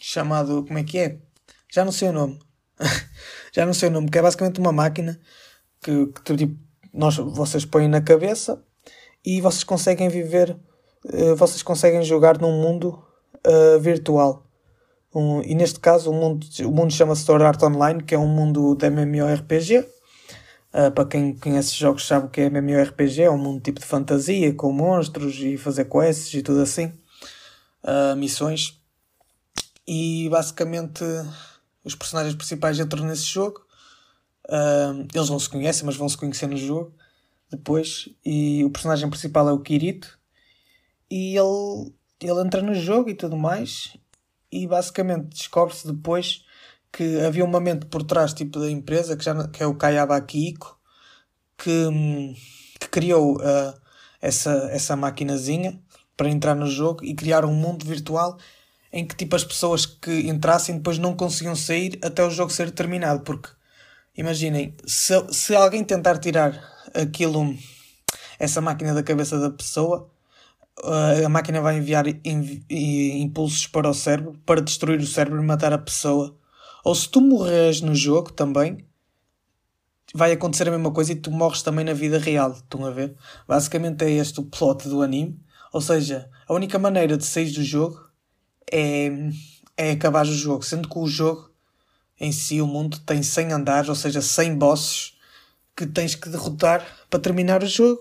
chamado 0.00 0.64
como 0.64 0.78
é 0.78 0.84
que 0.84 0.98
é? 0.98 1.18
Já 1.72 1.84
não 1.84 1.92
sei 1.92 2.08
o 2.08 2.12
nome. 2.12 2.38
Já 3.52 3.66
não 3.66 3.74
sei 3.74 3.88
o 3.88 3.92
nome, 3.92 4.10
que 4.10 4.18
é 4.18 4.22
basicamente 4.22 4.60
uma 4.60 4.72
máquina 4.72 5.18
que, 5.80 6.06
que 6.24 6.36
tipo, 6.36 6.58
nós, 6.92 7.16
vocês 7.16 7.64
põem 7.64 7.88
na 7.88 8.00
cabeça 8.00 8.62
e 9.24 9.40
vocês 9.40 9.64
conseguem 9.64 10.08
viver, 10.08 10.56
uh, 11.04 11.36
vocês 11.36 11.62
conseguem 11.62 12.02
jogar 12.02 12.38
num 12.38 12.60
mundo 12.60 13.02
uh, 13.46 13.80
virtual. 13.80 14.46
Um, 15.14 15.42
e 15.42 15.54
neste 15.54 15.78
caso 15.78 16.10
o 16.10 16.14
mundo, 16.14 16.46
o 16.64 16.70
mundo 16.70 16.92
chama-se 16.92 17.24
Sword 17.24 17.44
Art 17.44 17.62
Online, 17.62 18.02
que 18.02 18.14
é 18.14 18.18
um 18.18 18.28
mundo 18.28 18.74
de 18.74 18.86
MMORPG. 18.86 19.86
Uh, 20.72 20.90
para 20.90 21.04
quem 21.04 21.36
conhece 21.36 21.74
jogos 21.74 22.06
sabe 22.06 22.26
o 22.26 22.30
que 22.30 22.40
é 22.40 22.46
MMORPG, 22.46 23.22
é 23.22 23.30
um 23.30 23.36
mundo 23.36 23.60
tipo 23.60 23.78
de 23.78 23.84
fantasia, 23.84 24.54
com 24.54 24.72
monstros 24.72 25.36
e 25.38 25.58
fazer 25.58 25.84
quests 25.84 26.32
e 26.32 26.42
tudo 26.42 26.62
assim. 26.62 26.86
Uh, 27.84 28.16
missões. 28.16 28.80
E 29.86 30.28
basicamente 30.30 31.04
os 31.84 31.94
personagens 31.94 32.34
principais 32.34 32.78
entram 32.78 33.04
nesse 33.04 33.24
jogo. 33.24 33.60
Uh, 34.46 35.06
eles 35.14 35.28
não 35.28 35.38
se 35.38 35.48
conhecem, 35.48 35.84
mas 35.84 35.96
vão 35.96 36.08
se 36.08 36.16
conhecer 36.16 36.46
no 36.46 36.56
jogo 36.56 36.94
depois. 37.50 38.08
E 38.24 38.64
o 38.64 38.70
personagem 38.70 39.10
principal 39.10 39.48
é 39.48 39.52
o 39.52 39.60
Kirito. 39.60 40.18
E 41.10 41.36
ele, 41.36 41.92
ele 42.20 42.40
entra 42.40 42.62
no 42.62 42.74
jogo 42.74 43.10
e 43.10 43.14
tudo 43.14 43.36
mais. 43.36 43.94
E 44.50 44.66
basicamente 44.66 45.28
descobre-se 45.28 45.86
depois 45.86 46.44
que 46.92 47.20
havia 47.20 47.44
uma 47.44 47.58
mente 47.58 47.86
por 47.86 48.02
trás 48.02 48.34
tipo 48.34 48.60
da 48.60 48.70
empresa 48.70 49.16
que, 49.16 49.24
já, 49.24 49.48
que 49.48 49.62
é 49.62 49.66
o 49.66 49.74
Kayaba 49.74 50.16
Akihiko 50.16 50.78
que, 51.56 51.88
que 52.78 52.88
criou 52.88 53.36
uh, 53.36 53.74
essa, 54.20 54.68
essa 54.70 54.94
maquinazinha 54.94 55.80
para 56.16 56.28
entrar 56.28 56.54
no 56.54 56.66
jogo 56.66 57.04
e 57.04 57.14
criar 57.14 57.44
um 57.44 57.54
mundo 57.54 57.86
virtual 57.86 58.36
em 58.92 59.06
que 59.06 59.16
tipo 59.16 59.34
as 59.34 59.42
pessoas 59.42 59.86
que 59.86 60.28
entrassem 60.28 60.76
depois 60.76 60.98
não 60.98 61.16
conseguiam 61.16 61.56
sair 61.56 61.98
até 62.04 62.22
o 62.22 62.30
jogo 62.30 62.52
ser 62.52 62.70
terminado 62.70 63.20
porque 63.20 63.48
imaginem 64.16 64.76
se, 64.86 65.14
se 65.32 65.54
alguém 65.56 65.82
tentar 65.82 66.18
tirar 66.18 66.52
aquilo 66.94 67.56
essa 68.38 68.60
máquina 68.60 68.92
da 68.92 69.02
cabeça 69.02 69.38
da 69.38 69.50
pessoa 69.50 70.10
a 71.24 71.28
máquina 71.28 71.60
vai 71.60 71.76
enviar 71.76 72.04
impulsos 72.68 73.66
para 73.66 73.88
o 73.88 73.94
cérebro 73.94 74.38
para 74.44 74.60
destruir 74.60 75.00
o 75.00 75.06
cérebro 75.06 75.42
e 75.42 75.46
matar 75.46 75.72
a 75.72 75.78
pessoa 75.78 76.36
ou 76.84 76.94
se 76.94 77.08
tu 77.08 77.20
morres 77.20 77.80
no 77.80 77.94
jogo 77.94 78.32
também, 78.32 78.86
vai 80.14 80.32
acontecer 80.32 80.68
a 80.68 80.70
mesma 80.70 80.90
coisa 80.90 81.12
e 81.12 81.16
tu 81.16 81.30
morres 81.30 81.62
também 81.62 81.84
na 81.84 81.94
vida 81.94 82.18
real. 82.18 82.52
Estão 82.52 82.84
a 82.84 82.90
ver? 82.90 83.16
Basicamente 83.46 84.04
é 84.04 84.10
este 84.10 84.40
o 84.40 84.44
plot 84.44 84.88
do 84.88 85.02
anime. 85.02 85.40
Ou 85.72 85.80
seja, 85.80 86.28
a 86.46 86.52
única 86.52 86.78
maneira 86.78 87.16
de 87.16 87.24
sair 87.24 87.50
do 87.50 87.62
jogo 87.62 87.98
é, 88.70 89.10
é 89.76 89.90
acabar 89.92 90.26
o 90.26 90.34
jogo. 90.34 90.62
Sendo 90.62 90.88
que 90.88 90.98
o 90.98 91.06
jogo 91.06 91.52
em 92.22 92.30
si, 92.30 92.60
o 92.60 92.66
mundo, 92.68 93.00
tem 93.00 93.20
100 93.20 93.52
andares, 93.52 93.88
ou 93.88 93.96
seja, 93.96 94.22
100 94.22 94.56
bosses 94.56 95.14
que 95.76 95.84
tens 95.84 96.14
que 96.14 96.28
derrotar 96.28 96.86
para 97.10 97.18
terminar 97.18 97.64
o 97.64 97.66
jogo. 97.66 98.00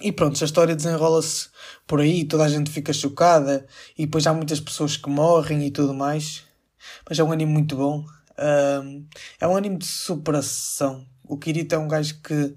E 0.00 0.12
pronto, 0.12 0.40
a 0.40 0.44
história 0.44 0.76
desenrola-se 0.76 1.48
por 1.86 2.00
aí, 2.00 2.24
toda 2.24 2.44
a 2.44 2.48
gente 2.48 2.70
fica 2.70 2.92
chocada 2.92 3.66
e 3.98 4.04
depois 4.04 4.26
há 4.26 4.32
muitas 4.32 4.60
pessoas 4.60 4.96
que 4.96 5.08
morrem 5.08 5.66
e 5.66 5.70
tudo 5.72 5.92
mais. 5.92 6.45
Mas 7.08 7.18
é 7.18 7.24
um 7.24 7.32
anime 7.32 7.52
muito 7.52 7.76
bom. 7.76 8.04
Um, 8.38 9.06
é 9.40 9.46
um 9.46 9.56
anime 9.56 9.78
de 9.78 9.86
superação. 9.86 11.06
O 11.24 11.36
Kirito 11.38 11.74
é 11.74 11.78
um 11.78 11.88
gajo 11.88 12.20
que, 12.22 12.56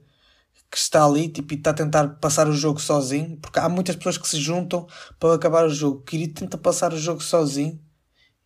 que 0.69 0.77
está 0.77 1.05
ali 1.05 1.29
tipo, 1.29 1.53
e 1.53 1.57
está 1.57 1.71
a 1.71 1.73
tentar 1.73 2.07
passar 2.19 2.47
o 2.47 2.53
jogo 2.53 2.79
sozinho. 2.79 3.37
Porque 3.37 3.59
há 3.59 3.69
muitas 3.69 3.95
pessoas 3.95 4.17
que 4.17 4.27
se 4.27 4.39
juntam 4.39 4.87
para 5.19 5.35
acabar 5.35 5.65
o 5.65 5.69
jogo. 5.69 5.99
O 5.99 6.03
Kirito 6.03 6.41
tenta 6.41 6.57
passar 6.57 6.93
o 6.93 6.97
jogo 6.97 7.21
sozinho. 7.21 7.79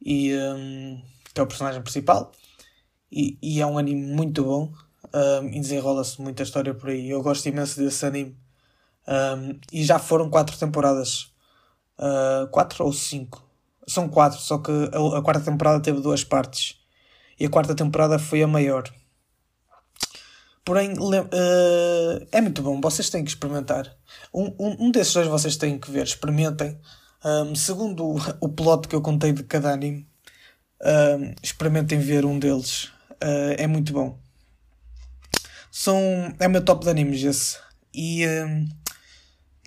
E, 0.06 0.36
um, 0.36 1.02
que 1.34 1.40
é 1.40 1.44
o 1.44 1.48
personagem 1.48 1.82
principal. 1.82 2.32
E, 3.12 3.38
e 3.42 3.62
é 3.62 3.66
um 3.66 3.78
anime 3.78 4.02
muito 4.02 4.44
bom. 4.44 4.74
Um, 5.14 5.48
e 5.50 5.60
desenrola-se 5.60 6.22
muita 6.22 6.44
história 6.44 6.74
por 6.74 6.90
aí. 6.90 7.10
Eu 7.10 7.22
gosto 7.22 7.46
imenso 7.48 7.80
desse 7.80 8.06
anime. 8.06 8.38
Um, 9.08 9.60
e 9.72 9.84
já 9.84 10.00
foram 10.00 10.30
quatro 10.30 10.58
temporadas. 10.58 11.32
Uh, 11.98 12.48
quatro 12.52 12.84
ou 12.84 12.92
cinco 12.92 13.53
são 13.88 14.08
quatro, 14.10 14.40
só 14.40 14.58
que 14.58 14.72
a, 14.72 15.18
a 15.18 15.22
quarta 15.22 15.44
temporada 15.44 15.80
teve 15.80 16.00
duas 16.00 16.24
partes. 16.24 16.78
E 17.40 17.46
a 17.46 17.50
quarta 17.50 17.76
temporada 17.76 18.20
foi 18.20 18.44
a 18.44 18.48
maior. 18.48 18.84
Porém, 20.66 20.94
uh, 20.94 22.28
é 22.32 22.40
muito 22.40 22.62
bom, 22.62 22.80
vocês 22.80 23.10
têm 23.10 23.24
que 23.24 23.30
experimentar. 23.30 23.94
Um, 24.34 24.46
um, 24.58 24.88
um 24.88 24.92
desses 24.92 25.14
dois 25.14 25.28
vocês 25.28 25.58
têm 25.58 25.78
que 25.78 25.92
ver, 25.92 26.04
experimentem. 26.04 26.80
Um, 27.26 27.54
segundo 27.56 28.06
o, 28.06 28.18
o 28.40 28.50
plot 28.50 28.88
que 28.88 28.96
eu 28.96 29.02
contei 29.02 29.34
de 29.34 29.44
cada 29.44 29.72
anime, 29.72 30.08
um, 30.82 31.34
experimentem 31.42 32.00
ver 32.00 32.26
um 32.26 32.40
deles. 32.40 32.86
Uh, 33.22 33.56
é 33.58 33.68
muito 33.68 33.92
bom. 33.92 34.20
São, 35.70 35.98
é 36.40 36.48
o 36.48 36.52
meu 36.52 36.64
top 36.64 36.86
de 36.86 36.92
animes 36.92 37.24
esse. 37.24 37.58
E 37.94 38.26
um, 38.28 38.68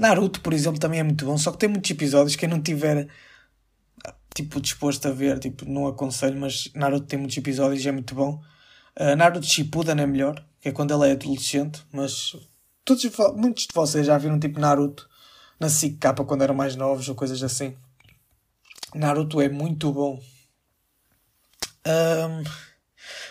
Naruto, 0.01 0.41
por 0.41 0.53
exemplo, 0.53 0.79
também 0.79 1.01
é 1.01 1.03
muito 1.03 1.27
bom, 1.27 1.37
só 1.37 1.51
que 1.53 1.59
tem 1.59 1.69
muitos 1.69 1.91
episódios. 1.91 2.37
Quem 2.37 2.49
não 2.49 2.63
tiver 2.63 3.09
tipo, 4.37 4.61
disposto 4.61 5.09
a 5.09 5.11
ver, 5.11 5.39
tipo, 5.39 5.65
não 5.65 5.87
aconselho, 5.87 6.39
mas 6.39 6.71
Naruto 6.75 7.07
tem 7.07 7.19
muitos 7.19 7.37
episódios 7.39 7.83
e 7.83 7.89
é 7.89 7.93
muito 7.93 8.15
bom. 8.15 8.43
Uh, 8.99 9.17
Naruto 9.17 9.47
Shippuden 9.47 9.99
é 9.99 10.07
melhor, 10.07 10.45
que 10.61 10.69
é 10.69 10.73
quando 10.73 10.93
ele 10.93 11.09
é 11.09 11.13
adolescente, 11.13 11.83
mas 11.91 12.37
todos, 12.85 13.03
muitos 13.35 13.67
de 13.67 13.75
vocês 13.75 14.07
já 14.07 14.19
viram 14.19 14.39
tipo 14.39 14.61
Naruto 14.61 15.09
na 15.59 15.71
SIC 15.71 15.99
quando 16.27 16.43
eram 16.43 16.55
mais 16.55 16.77
novos 16.77 17.09
ou 17.09 17.15
coisas 17.15 17.43
assim. 17.43 17.75
Naruto 18.95 19.41
é 19.41 19.49
muito 19.49 19.91
bom. 19.91 20.21
Um, 21.87 22.45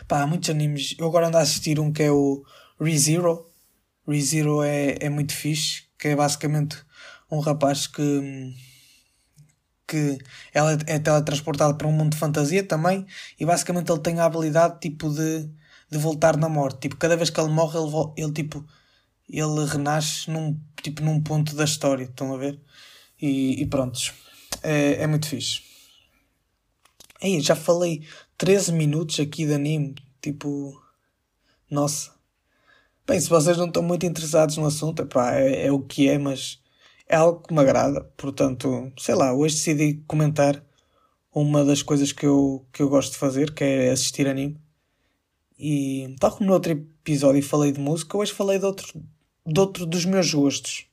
pá, 0.07 0.23
há 0.23 0.27
muitos 0.27 0.49
animes. 0.49 0.95
Eu 0.97 1.07
agora 1.07 1.27
ando 1.27 1.37
a 1.37 1.41
assistir 1.41 1.79
um 1.79 1.93
que 1.93 2.01
é 2.01 2.11
o 2.11 2.43
ReZero. 2.81 3.45
ReZero 4.07 4.63
é, 4.63 4.97
é 5.01 5.09
muito 5.09 5.33
fixe, 5.33 5.83
que 5.99 6.07
é 6.07 6.15
basicamente 6.15 6.77
um 7.31 7.39
rapaz 7.39 7.85
que 7.85 8.01
que 9.87 10.17
ela 10.53 10.73
é 10.87 10.99
teletransportada 10.99 11.73
para 11.73 11.87
um 11.87 11.91
mundo 11.91 12.13
de 12.13 12.17
fantasia 12.17 12.63
também 12.63 13.05
e 13.39 13.45
basicamente 13.45 13.91
ele 13.91 14.01
tem 14.01 14.19
a 14.19 14.25
habilidade 14.25 14.79
tipo 14.79 15.09
de, 15.09 15.49
de 15.89 15.97
voltar 15.97 16.37
na 16.37 16.49
morte. 16.49 16.81
Tipo 16.81 16.97
cada 16.97 17.15
vez 17.15 17.29
que 17.29 17.39
ele 17.39 17.49
morre 17.49 17.77
ele, 17.79 17.91
ele 18.17 18.33
tipo 18.33 18.65
ele 19.29 19.65
renasce 19.65 20.29
num 20.29 20.59
tipo 20.81 21.03
num 21.03 21.21
ponto 21.21 21.55
da 21.55 21.63
história 21.63 22.03
estão 22.03 22.33
a 22.33 22.37
ver? 22.37 22.59
E, 23.21 23.61
e 23.61 23.65
prontos. 23.65 24.13
É, 24.61 25.03
é 25.03 25.07
muito 25.07 25.27
fixe. 25.27 25.61
Ei, 27.21 27.39
já 27.39 27.55
falei 27.55 28.05
13 28.37 28.73
minutos 28.73 29.19
aqui 29.19 29.45
de 29.45 29.53
anime 29.53 29.95
tipo 30.21 30.81
nossa. 31.69 32.13
Bem 33.07 33.19
se 33.19 33.29
vocês 33.29 33.57
não 33.57 33.67
estão 33.67 33.83
muito 33.83 34.05
interessados 34.05 34.57
no 34.57 34.65
assunto 34.65 35.03
epá, 35.03 35.35
é, 35.35 35.67
é 35.67 35.71
o 35.71 35.79
que 35.79 36.09
é 36.09 36.17
mas 36.17 36.59
é 37.07 37.15
algo 37.15 37.41
que 37.41 37.53
me 37.53 37.59
agrada. 37.59 38.01
Portanto, 38.17 38.91
sei 38.97 39.15
lá, 39.15 39.33
hoje 39.33 39.55
decidi 39.55 40.03
comentar 40.07 40.63
uma 41.33 41.63
das 41.65 41.81
coisas 41.81 42.11
que 42.11 42.25
eu, 42.25 42.65
que 42.71 42.81
eu 42.81 42.89
gosto 42.89 43.11
de 43.13 43.17
fazer, 43.17 43.53
que 43.53 43.63
é 43.63 43.91
assistir 43.91 44.27
anime. 44.27 44.59
E 45.57 46.15
tal 46.19 46.31
como 46.31 46.47
no 46.47 46.53
outro 46.53 46.71
episódio 46.71 47.43
falei 47.43 47.71
de 47.71 47.79
música, 47.79 48.17
hoje 48.17 48.33
falei 48.33 48.59
de 48.59 48.65
outro, 48.65 49.03
de 49.45 49.59
outro 49.59 49.85
dos 49.85 50.05
meus 50.05 50.33
gostos. 50.33 50.87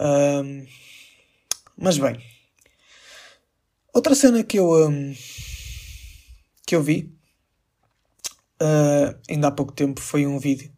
Um, 0.00 0.66
mas 1.76 1.98
bem, 1.98 2.18
outra 3.92 4.14
cena 4.14 4.42
que 4.42 4.58
eu, 4.58 4.88
um, 4.88 5.14
que 6.66 6.74
eu 6.74 6.82
vi 6.82 7.12
uh, 8.62 9.18
ainda 9.28 9.48
há 9.48 9.50
pouco 9.50 9.72
tempo 9.72 10.00
foi 10.00 10.26
um 10.26 10.38
vídeo 10.38 10.72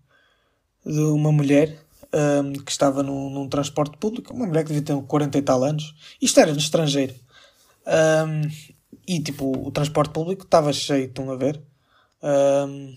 de 0.85 1.01
uma 1.01 1.31
mulher 1.31 1.84
um, 2.15 2.53
que 2.53 2.71
estava 2.71 3.03
num, 3.03 3.29
num, 3.29 3.49
transporte 3.49 3.97
público, 3.99 4.33
uma 4.33 4.47
mulher 4.47 4.63
que 4.63 4.73
devia 4.73 4.83
ter 4.83 5.07
40 5.07 5.37
e 5.37 5.43
tal 5.43 5.65
anos, 5.65 5.95
isto 6.23 6.39
era 6.39 6.53
no 6.53 6.59
estrangeiro. 6.59 7.15
Um, 7.87 8.49
e 9.07 9.21
tipo, 9.21 9.67
o 9.67 9.71
transporte 9.71 10.13
público 10.13 10.45
estava 10.45 10.73
cheio, 10.73 11.07
estão 11.07 11.31
a 11.31 11.37
ver? 11.37 11.61
Um, 12.23 12.95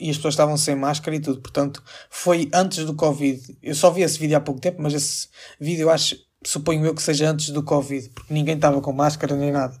e 0.00 0.10
as 0.10 0.16
pessoas 0.16 0.34
estavam 0.34 0.56
sem 0.56 0.74
máscara 0.74 1.16
e 1.16 1.20
tudo, 1.20 1.40
portanto, 1.40 1.82
foi 2.10 2.50
antes 2.52 2.84
do 2.84 2.94
Covid. 2.94 3.56
Eu 3.62 3.74
só 3.74 3.90
vi 3.90 4.02
esse 4.02 4.18
vídeo 4.18 4.36
há 4.36 4.40
pouco 4.40 4.60
tempo, 4.60 4.82
mas 4.82 4.92
esse 4.92 5.28
vídeo 5.58 5.84
eu 5.84 5.90
acho, 5.90 6.16
suponho 6.44 6.84
eu 6.84 6.94
que 6.94 7.02
seja 7.02 7.30
antes 7.30 7.50
do 7.50 7.62
Covid, 7.62 8.10
porque 8.10 8.34
ninguém 8.34 8.56
estava 8.56 8.80
com 8.80 8.92
máscara 8.92 9.36
nem 9.36 9.52
nada. 9.52 9.80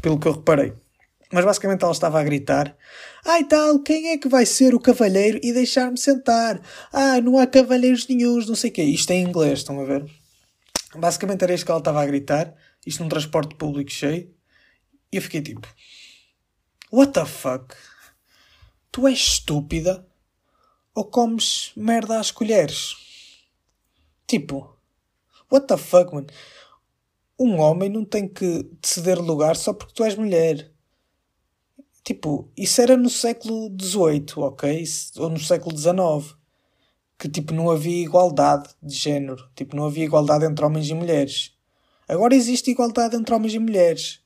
pelo 0.00 0.18
que 0.18 0.28
eu 0.28 0.32
reparei. 0.32 0.72
Mas 1.30 1.44
basicamente 1.44 1.82
ela 1.82 1.92
estava 1.92 2.20
a 2.20 2.24
gritar: 2.24 2.76
Ai 3.24 3.44
tal, 3.44 3.80
quem 3.80 4.08
é 4.08 4.18
que 4.18 4.28
vai 4.28 4.46
ser 4.46 4.74
o 4.74 4.80
cavalheiro 4.80 5.38
e 5.42 5.52
deixar-me 5.52 5.98
sentar? 5.98 6.60
Ah, 6.92 7.20
não 7.20 7.38
há 7.38 7.46
cavalheiros 7.46 8.06
nenhums, 8.08 8.48
não 8.48 8.54
sei 8.54 8.70
o 8.70 8.72
quê. 8.72 8.82
Isto 8.82 9.10
é 9.10 9.16
em 9.16 9.24
inglês, 9.24 9.58
estão 9.58 9.80
a 9.80 9.84
ver? 9.84 10.06
Basicamente 10.94 11.42
era 11.42 11.52
isto 11.52 11.66
que 11.66 11.70
ela 11.70 11.80
estava 11.80 12.02
a 12.02 12.06
gritar, 12.06 12.54
isto 12.86 13.02
num 13.02 13.08
transporte 13.08 13.54
público 13.56 13.90
cheio. 13.90 14.34
E 15.12 15.16
eu 15.16 15.22
fiquei 15.22 15.42
tipo: 15.42 15.68
What 16.90 17.12
the 17.12 17.26
fuck? 17.26 17.74
Tu 18.90 19.06
és 19.06 19.18
estúpida? 19.18 20.06
Ou 20.94 21.04
comes 21.04 21.72
merda 21.76 22.18
às 22.18 22.30
colheres? 22.30 22.96
Tipo, 24.26 24.76
what 25.52 25.66
the 25.66 25.76
fuck, 25.76 26.12
man? 26.14 26.26
Um 27.38 27.60
homem 27.60 27.88
não 27.88 28.04
tem 28.04 28.26
que 28.26 28.68
ceder 28.82 29.20
lugar 29.20 29.56
só 29.56 29.72
porque 29.72 29.94
tu 29.94 30.02
és 30.02 30.16
mulher 30.16 30.72
Tipo, 32.08 32.48
isso 32.56 32.80
era 32.80 32.96
no 32.96 33.10
século 33.10 33.70
XVIII, 33.78 34.32
ok? 34.38 34.82
Ou 35.18 35.28
no 35.28 35.38
século 35.38 35.76
XIX. 35.76 36.34
Que, 37.18 37.28
tipo, 37.28 37.52
não 37.52 37.70
havia 37.70 38.02
igualdade 38.02 38.70
de 38.82 38.94
género. 38.94 39.46
Tipo, 39.54 39.76
não 39.76 39.84
havia 39.84 40.06
igualdade 40.06 40.46
entre 40.46 40.64
homens 40.64 40.88
e 40.88 40.94
mulheres. 40.94 41.54
Agora 42.08 42.34
existe 42.34 42.70
igualdade 42.70 43.14
entre 43.14 43.34
homens 43.34 43.52
e 43.52 43.58
mulheres. 43.58 44.22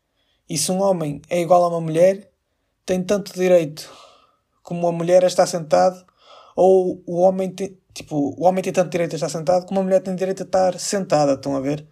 E 0.49 0.57
se 0.57 0.71
um 0.71 0.81
homem 0.81 1.21
é 1.29 1.41
igual 1.41 1.65
a 1.65 1.69
uma 1.71 1.81
mulher, 1.81 2.31
tem 2.87 3.03
tanto 3.03 3.35
direito 3.35 3.93
como 4.62 4.87
a 4.87 4.93
mulher 4.93 5.25
a 5.25 5.27
estar 5.27 5.49
sentado, 5.49 6.07
ou 6.55 7.03
o 7.05 7.19
homem 7.19 7.51
tem, 7.51 7.77
tipo, 7.93 8.33
o 8.39 8.45
homem 8.45 8.62
tem 8.62 8.73
tanto 8.73 8.93
direito 8.93 9.15
a 9.15 9.17
estar 9.17 9.29
sentado 9.29 9.67
como 9.67 9.81
a 9.81 9.83
mulher 9.83 10.01
tem 10.01 10.15
direito 10.15 10.45
a 10.45 10.47
estar 10.47 10.79
sentada, 10.79 11.33
estão 11.33 11.57
a 11.57 11.61
ver? 11.61 11.85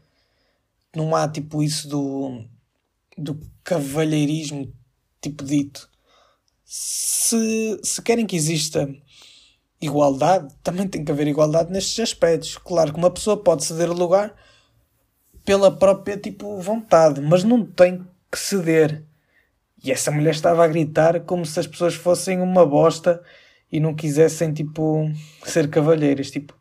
Não 0.95 1.17
há 1.17 1.27
tipo 1.29 1.65
isso 1.65 1.89
do, 1.89 2.45
do 3.19 3.41
cavalheirismo 3.65 4.73
tipo 5.21 5.45
dito. 5.45 5.89
Se, 6.65 7.81
se 7.83 8.03
querem 8.03 8.27
que 8.27 8.37
exista 8.37 8.89
igualdade, 9.81 10.55
também 10.63 10.87
tem 10.87 11.05
que 11.05 11.11
haver 11.11 11.27
igualdade 11.27 11.73
nestes 11.73 11.99
aspectos. 12.01 12.57
Claro 12.59 12.93
que 12.93 12.99
uma 12.99 13.11
pessoa 13.11 13.43
pode 13.43 13.65
ceder 13.65 13.91
lugar 13.91 14.35
pela 15.45 15.71
própria 15.71 16.17
tipo 16.17 16.61
vontade, 16.61 17.21
mas 17.21 17.43
não 17.45 17.65
tem 17.65 18.07
que 18.31 18.39
ceder. 18.39 19.05
E 19.83 19.91
essa 19.91 20.11
mulher 20.11 20.33
estava 20.35 20.65
a 20.65 20.69
gritar 20.69 21.21
como 21.21 21.45
se 21.47 21.59
as 21.59 21.67
pessoas 21.67 21.95
fossem 21.95 22.41
uma 22.41 22.67
bosta 22.67 23.23
e 23.73 23.81
não 23.81 23.95
quisessem 23.95 24.53
tipo 24.53 25.11
ser 25.45 25.71
cavalheiras, 25.71 26.31
tipo, 26.31 26.55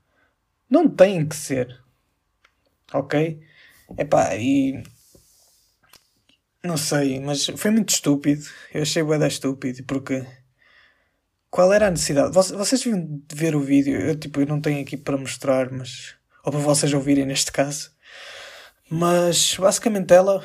não 0.69 0.87
têm 0.87 1.27
que 1.27 1.35
ser. 1.35 1.83
OK? 2.93 3.39
Epá, 3.97 4.35
e 4.35 4.81
não 6.63 6.77
sei, 6.77 7.19
mas 7.19 7.45
foi 7.57 7.71
muito 7.71 7.89
estúpido. 7.89 8.45
Eu 8.73 8.81
achei 8.81 9.01
bué 9.03 9.25
estúpido 9.27 9.83
porque 9.85 10.25
qual 11.49 11.73
era 11.73 11.87
a 11.87 11.91
necessidade? 11.91 12.33
Vocês 12.33 12.83
deviam 12.83 13.21
ver 13.33 13.55
o 13.55 13.61
vídeo. 13.61 13.99
Eu, 13.99 14.15
tipo, 14.15 14.39
eu 14.41 14.45
não 14.45 14.61
tenho 14.61 14.81
aqui 14.81 14.97
para 14.97 15.17
mostrar, 15.17 15.71
mas. 15.71 16.15
Ou 16.43 16.51
para 16.51 16.61
vocês 16.61 16.93
ouvirem 16.93 17.25
neste 17.25 17.51
caso. 17.51 17.91
Mas 18.89 19.55
basicamente 19.57 20.13
ela. 20.13 20.43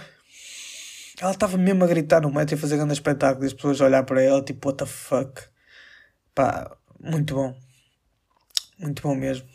Ela 1.21 1.33
estava 1.33 1.56
mesmo 1.56 1.85
a 1.85 1.87
gritar 1.87 2.21
no 2.23 2.33
metro 2.33 2.54
e 2.56 2.59
fazer 2.59 2.76
grande 2.76 2.94
espetáculo 2.94 3.44
e 3.44 3.47
as 3.47 3.52
pessoas 3.52 3.80
a 3.80 3.85
olhar 3.85 4.02
para 4.04 4.21
ela 4.21 4.42
tipo, 4.42 4.68
what 4.68 4.78
the 4.78 4.87
fuck. 4.87 5.42
Pá, 6.35 6.76
muito 7.00 7.35
bom. 7.35 7.56
Muito 8.78 9.02
bom 9.02 9.14
mesmo. 9.14 9.47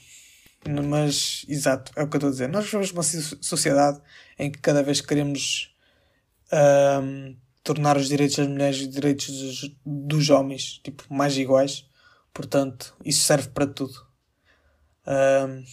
Mas, 0.88 1.46
exato, 1.48 1.92
é 1.96 2.04
o 2.04 2.08
que 2.08 2.16
eu 2.16 2.20
estou 2.20 2.30
a 2.30 2.32
dizer. 2.32 2.48
Nós 2.48 2.66
vivemos 2.66 2.92
uma 2.92 3.04
sociedade 3.04 4.00
em 4.38 4.52
que 4.52 4.60
cada 4.60 4.84
vez 4.84 5.02
queremos 5.02 5.76
um, 6.52 7.36
tornar 7.64 7.98
os 7.98 8.08
direitos 8.08 8.38
das 8.38 8.48
mulheres 8.48 8.78
e 8.78 8.84
os 8.84 8.90
direitos 8.90 9.28
dos, 9.28 9.76
dos, 9.86 10.30
homens 10.30 10.80
tipo, 10.84 11.04
mais 11.14 11.38
iguais. 11.38 11.86
Portanto, 12.34 12.96
isso 13.04 13.26
serve 13.26 13.50
para 13.50 13.68
tudo. 13.68 14.08
Um, 15.08 15.64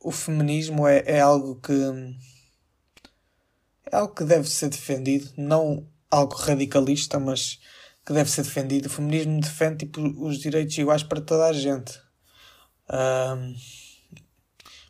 o 0.00 0.10
feminismo 0.10 0.86
é, 0.86 1.02
é 1.06 1.20
algo 1.20 1.56
que 1.56 1.72
é 3.90 3.96
algo 3.96 4.14
que 4.14 4.24
deve 4.24 4.48
ser 4.48 4.68
defendido, 4.68 5.30
não 5.36 5.88
algo 6.10 6.34
radicalista, 6.34 7.18
mas 7.18 7.58
que 8.04 8.12
deve 8.12 8.30
ser 8.30 8.42
defendido. 8.42 8.86
O 8.86 8.90
feminismo 8.90 9.40
defende 9.40 9.86
tipo, 9.86 10.00
os 10.24 10.38
direitos 10.38 10.76
iguais 10.78 11.02
para 11.02 11.20
toda 11.20 11.46
a 11.46 11.52
gente. 11.52 11.98
Um, 12.90 13.54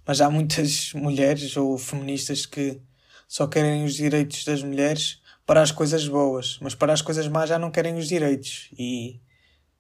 mas 0.07 0.21
há 0.21 0.31
muitas 0.31 0.93
mulheres 0.95 1.57
ou 1.57 1.77
feministas 1.79 2.47
que 2.47 2.81
só 3.29 3.47
querem 3.47 3.85
os 3.85 3.95
direitos 3.95 4.45
das 4.45 4.63
mulheres 4.63 5.21
para 5.47 5.63
as 5.63 5.71
coisas 5.71 6.09
boas, 6.09 6.59
mas 6.63 6.75
para 6.75 6.93
as 6.93 7.03
coisas 7.03 7.29
más 7.29 7.49
já 7.51 7.59
não 7.59 7.71
querem 7.71 7.97
os 7.97 8.09
direitos. 8.09 8.71
E 8.77 9.21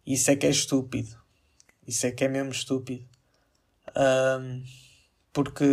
isso 0.07 0.31
é 0.31 0.37
que 0.37 0.47
é 0.47 0.51
estúpido. 0.51 1.17
Isso 1.87 2.07
é 2.07 2.11
que 2.11 2.25
é 2.25 2.29
mesmo 2.29 2.53
estúpido. 2.53 3.09
Um, 3.97 4.63
porque 5.33 5.65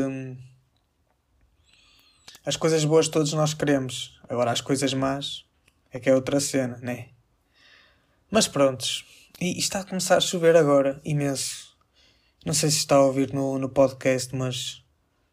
as 2.46 2.56
coisas 2.56 2.86
boas 2.86 3.10
todos 3.10 3.34
nós 3.34 3.54
queremos. 3.54 4.20
Agora 4.30 4.52
as 4.52 4.62
coisas 4.62 4.94
más 4.94 5.46
é 5.92 6.00
que 6.00 6.10
é 6.10 6.16
outra 6.16 6.40
cena, 6.40 6.78
né? 6.82 7.10
Mas 8.32 8.48
prontos. 8.48 9.06
E 9.40 9.60
está 9.60 9.82
a 9.82 9.84
começar 9.84 10.16
a 10.16 10.22
chover 10.22 10.56
agora, 10.56 11.02
imenso. 11.04 11.76
Não 12.46 12.54
sei 12.54 12.70
se 12.70 12.78
está 12.78 12.96
a 12.96 13.02
ouvir 13.02 13.34
no, 13.34 13.60
no 13.60 13.68
podcast, 13.68 14.34
mas 14.34 14.82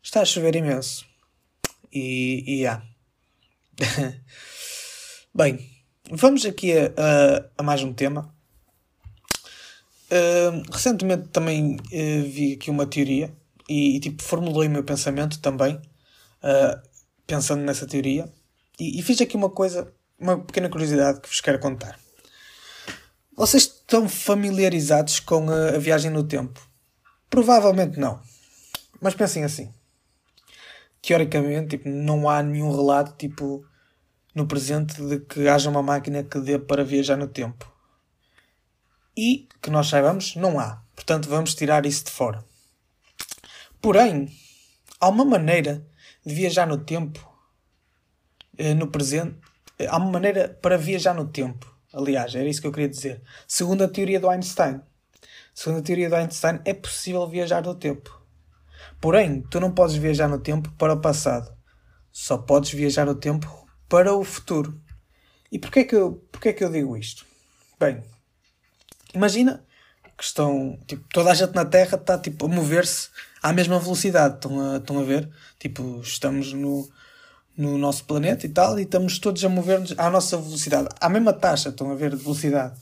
está 0.02 0.22
a 0.22 0.24
chover 0.24 0.56
imenso. 0.56 1.11
E, 1.94 2.66
há. 2.66 2.82
Bem, 5.34 5.68
vamos 6.10 6.46
aqui 6.46 6.72
a, 6.72 6.86
a, 6.86 7.44
a, 7.58 7.62
mais 7.62 7.82
um 7.82 7.92
tema. 7.92 8.34
Uh, 10.10 10.62
recentemente 10.72 11.28
também 11.28 11.76
uh, 11.76 12.30
vi 12.30 12.54
aqui 12.54 12.70
uma 12.70 12.86
teoria 12.86 13.34
e, 13.68 13.96
e, 13.96 14.00
tipo 14.00 14.22
formulei 14.22 14.68
o 14.68 14.70
meu 14.70 14.84
pensamento 14.84 15.38
também, 15.40 15.74
uh, 15.76 16.88
pensando 17.26 17.62
nessa 17.62 17.86
teoria. 17.86 18.26
E, 18.80 18.98
e, 18.98 19.02
fiz 19.02 19.20
aqui 19.20 19.36
uma 19.36 19.50
coisa, 19.50 19.92
uma 20.18 20.38
pequena 20.38 20.70
curiosidade 20.70 21.20
que 21.20 21.28
vos 21.28 21.42
quero 21.42 21.58
contar. 21.58 21.98
Vocês 23.36 23.64
estão 23.64 24.08
familiarizados 24.08 25.20
com 25.20 25.50
a, 25.50 25.70
a 25.70 25.78
viagem 25.78 26.10
no 26.10 26.24
tempo? 26.24 26.58
Provavelmente 27.28 28.00
não. 28.00 28.18
Mas 28.98 29.14
pensem 29.14 29.44
assim 29.44 29.72
teoricamente, 31.02 31.76
tipo, 31.76 31.88
não 31.88 32.30
há 32.30 32.42
nenhum 32.42 32.70
relato, 32.70 33.16
tipo, 33.18 33.66
no 34.34 34.46
presente 34.46 35.02
de 35.02 35.18
que 35.18 35.48
haja 35.48 35.68
uma 35.68 35.82
máquina 35.82 36.22
que 36.22 36.38
dê 36.40 36.58
para 36.58 36.84
viajar 36.84 37.16
no 37.16 37.26
tempo. 37.26 37.70
E, 39.16 39.48
que 39.60 39.70
nós 39.70 39.88
saibamos, 39.88 40.36
não 40.36 40.58
há. 40.58 40.82
Portanto, 40.94 41.28
vamos 41.28 41.54
tirar 41.54 41.84
isso 41.84 42.04
de 42.04 42.12
fora. 42.12 42.44
Porém, 43.80 44.28
há 45.00 45.08
uma 45.08 45.24
maneira 45.24 45.86
de 46.24 46.34
viajar 46.34 46.66
no 46.66 46.78
tempo, 46.78 47.28
eh, 48.56 48.74
no 48.74 48.86
presente, 48.86 49.36
eh, 49.78 49.86
há 49.86 49.96
uma 49.96 50.10
maneira 50.10 50.48
para 50.62 50.78
viajar 50.78 51.14
no 51.14 51.26
tempo. 51.26 51.70
Aliás, 51.92 52.34
era 52.34 52.48
isso 52.48 52.60
que 52.60 52.66
eu 52.66 52.72
queria 52.72 52.88
dizer. 52.88 53.22
Segundo 53.46 53.82
a 53.82 53.88
teoria 53.88 54.20
do 54.20 54.30
Einstein. 54.30 54.80
Segundo 55.52 55.80
a 55.80 55.82
teoria 55.82 56.08
do 56.08 56.14
Einstein, 56.14 56.60
é 56.64 56.72
possível 56.72 57.28
viajar 57.28 57.62
no 57.62 57.74
tempo. 57.74 58.21
Porém, 59.00 59.42
tu 59.42 59.60
não 59.60 59.72
podes 59.72 59.96
viajar 59.96 60.28
no 60.28 60.38
tempo 60.38 60.70
para 60.78 60.94
o 60.94 61.00
passado. 61.00 61.52
Só 62.10 62.38
podes 62.38 62.72
viajar 62.72 63.06
no 63.06 63.14
tempo 63.14 63.66
para 63.88 64.14
o 64.14 64.24
futuro. 64.24 64.80
E 65.50 65.58
porquê 65.58 65.84
que 65.84 65.94
eu, 65.94 66.24
porquê 66.30 66.52
que 66.52 66.64
eu 66.64 66.70
digo 66.70 66.96
isto? 66.96 67.26
Bem, 67.78 68.02
imagina 69.14 69.64
que 70.16 70.24
estão, 70.24 70.78
tipo, 70.86 71.04
toda 71.12 71.30
a 71.30 71.34
gente 71.34 71.54
na 71.54 71.64
Terra 71.64 71.96
está 71.96 72.18
tipo, 72.18 72.46
a 72.46 72.48
mover-se 72.48 73.08
à 73.42 73.52
mesma 73.52 73.78
velocidade. 73.78 74.36
Estão 74.36 74.74
a, 74.74 74.76
estão 74.76 74.98
a 74.98 75.02
ver? 75.02 75.28
Tipo, 75.58 76.00
estamos 76.00 76.52
no, 76.52 76.88
no 77.56 77.76
nosso 77.76 78.04
planeta 78.04 78.46
e 78.46 78.48
tal, 78.48 78.78
e 78.78 78.82
estamos 78.82 79.18
todos 79.18 79.44
a 79.44 79.48
mover-nos 79.48 79.94
à 79.98 80.10
nossa 80.10 80.36
velocidade, 80.36 80.88
à 81.00 81.08
mesma 81.08 81.32
taxa, 81.32 81.68
estão 81.68 81.90
a 81.90 81.94
ver, 81.94 82.10
de 82.10 82.22
velocidade. 82.22 82.78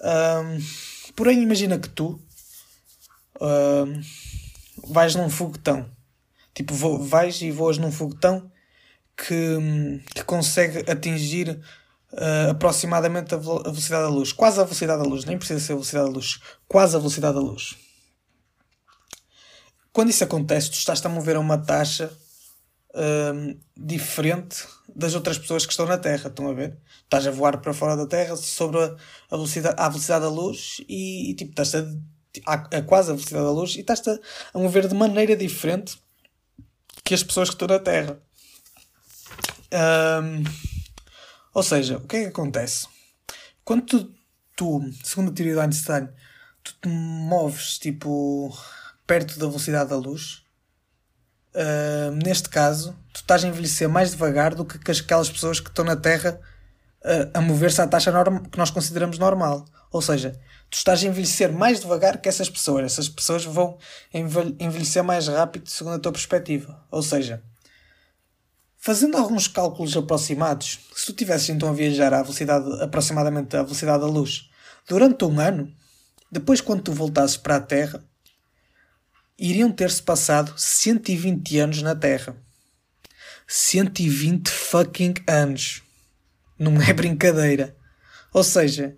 Um, 0.00 1.12
porém, 1.16 1.42
imagina 1.42 1.78
que 1.78 1.88
tu 1.88 2.20
um, 3.40 4.00
vais 4.86 5.14
num 5.14 5.30
foguetão. 5.30 5.90
Tipo, 6.54 6.74
vo, 6.74 6.98
vais 6.98 7.40
e 7.42 7.50
voas 7.50 7.78
num 7.78 7.92
foguetão 7.92 8.50
que, 9.16 10.02
que 10.14 10.24
consegue 10.24 10.90
atingir 10.90 11.60
uh, 12.12 12.50
aproximadamente 12.50 13.34
a, 13.34 13.38
a, 13.38 13.40
velocidade 13.40 14.04
da 14.04 14.08
luz. 14.08 14.32
Quase 14.32 14.60
a 14.60 14.64
velocidade 14.64 15.02
da 15.02 15.08
luz, 15.08 15.24
nem 15.24 15.38
precisa 15.38 15.60
ser 15.60 15.72
a 15.72 15.76
velocidade 15.76 16.06
da 16.06 16.12
luz. 16.12 16.40
Quase 16.66 16.96
a 16.96 16.98
velocidade 16.98 17.34
da 17.34 17.40
luz. 17.40 17.76
Quando 19.92 20.10
isso 20.10 20.24
acontece, 20.24 20.70
tu 20.70 20.74
estás 20.74 21.04
a 21.04 21.08
mover 21.08 21.36
a 21.36 21.40
uma 21.40 21.58
taxa 21.58 22.12
uh, 22.90 23.58
diferente 23.76 24.64
das 24.94 25.14
outras 25.14 25.38
pessoas 25.38 25.66
que 25.66 25.72
estão 25.72 25.86
na 25.86 25.98
Terra. 25.98 26.28
Estão 26.28 26.48
a 26.48 26.52
ver? 26.52 26.78
Estás 27.04 27.26
a 27.26 27.30
voar 27.30 27.58
para 27.58 27.74
fora 27.74 27.96
da 27.96 28.06
Terra 28.06 28.36
sobre 28.36 28.82
a, 28.82 28.96
a 29.30 29.36
velocidade, 29.36 29.74
a 29.78 29.88
velocidade 29.88 30.24
da 30.24 30.30
luz 30.30 30.80
e, 30.88 31.30
e 31.30 31.34
tipo, 31.34 31.50
estás 31.50 31.74
a 31.74 31.84
a, 32.46 32.54
a 32.54 32.82
quase 32.82 33.10
a 33.10 33.14
velocidade 33.14 33.44
da 33.44 33.50
luz 33.50 33.74
e 33.76 33.80
estás-te 33.80 34.10
a, 34.10 34.18
a 34.54 34.58
mover 34.58 34.88
de 34.88 34.94
maneira 34.94 35.36
diferente 35.36 35.98
que 37.04 37.14
as 37.14 37.22
pessoas 37.22 37.48
que 37.48 37.54
estão 37.54 37.68
na 37.68 37.78
Terra. 37.78 38.20
Um, 39.72 40.44
ou 41.54 41.62
seja, 41.62 41.96
o 41.96 42.06
que 42.06 42.16
é 42.16 42.22
que 42.22 42.28
acontece? 42.28 42.86
Quando 43.64 43.82
tu, 43.82 44.14
tu, 44.56 44.80
segundo 45.04 45.30
a 45.30 45.34
teoria 45.34 45.54
de 45.54 45.60
Einstein, 45.60 46.08
tu 46.62 46.74
te 46.80 46.88
moves 46.88 47.78
tipo 47.78 48.56
perto 49.06 49.38
da 49.38 49.46
velocidade 49.46 49.90
da 49.90 49.96
luz, 49.96 50.44
uh, 51.54 52.10
neste 52.24 52.48
caso, 52.48 52.96
tu 53.12 53.20
estás 53.20 53.44
a 53.44 53.48
envelhecer 53.48 53.88
mais 53.88 54.10
devagar 54.10 54.54
do 54.54 54.64
que 54.64 54.90
aquelas 54.90 55.30
pessoas 55.30 55.60
que 55.60 55.68
estão 55.68 55.84
na 55.84 55.96
Terra 55.96 56.38
uh, 57.02 57.30
a 57.32 57.40
mover-se 57.40 57.80
à 57.80 57.86
taxa 57.86 58.12
que 58.50 58.58
nós 58.58 58.70
consideramos 58.70 59.18
normal. 59.18 59.64
Ou 59.90 60.02
seja, 60.02 60.38
tu 60.70 60.76
estás 60.76 61.02
a 61.02 61.06
envelhecer 61.06 61.52
mais 61.52 61.80
devagar 61.80 62.20
que 62.20 62.28
essas 62.28 62.50
pessoas. 62.50 62.84
Essas 62.84 63.08
pessoas 63.08 63.44
vão 63.44 63.78
envelhecer 64.12 65.02
mais 65.02 65.28
rápido 65.28 65.68
segundo 65.68 65.94
a 65.96 65.98
tua 65.98 66.12
perspectiva. 66.12 66.84
Ou 66.90 67.02
seja, 67.02 67.42
Fazendo 68.80 69.16
alguns 69.16 69.48
cálculos 69.48 69.96
aproximados, 69.96 70.78
se 70.94 71.06
tu 71.06 71.12
tivesses 71.12 71.48
então 71.48 71.68
a 71.68 71.72
viajar 71.72 72.14
à 72.14 72.22
velocidade, 72.22 72.80
aproximadamente 72.80 73.56
à 73.56 73.62
velocidade 73.62 74.00
da 74.00 74.06
luz, 74.06 74.48
durante 74.88 75.24
um 75.24 75.40
ano, 75.40 75.74
depois 76.30 76.60
quando 76.60 76.82
tu 76.82 76.92
voltasses 76.92 77.36
para 77.36 77.56
a 77.56 77.60
Terra, 77.60 78.02
iriam 79.36 79.72
ter-se 79.72 80.00
passado 80.00 80.54
120 80.56 81.58
anos 81.58 81.82
na 81.82 81.94
Terra. 81.96 82.36
120 83.48 84.48
fucking 84.48 85.14
anos. 85.26 85.82
Não 86.56 86.80
é 86.80 86.92
brincadeira. 86.92 87.76
Ou 88.32 88.44
seja, 88.44 88.96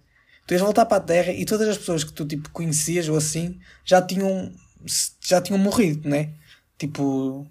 tu 0.51 0.55
ias 0.55 0.63
voltar 0.63 0.85
para 0.85 0.97
a 0.97 1.01
Terra 1.01 1.33
e 1.33 1.45
todas 1.45 1.69
as 1.69 1.79
pessoas 1.79 2.03
que 2.03 2.13
tu 2.13 2.27
tipo, 2.27 2.51
conhecias 2.51 3.09
ou 3.09 3.17
assim 3.17 3.61
já 3.85 4.03
tinham, 4.03 4.53
já 5.21 5.41
tinham 5.41 5.57
morrido, 5.57 6.09
né? 6.09 6.33
Tipo, 6.77 7.47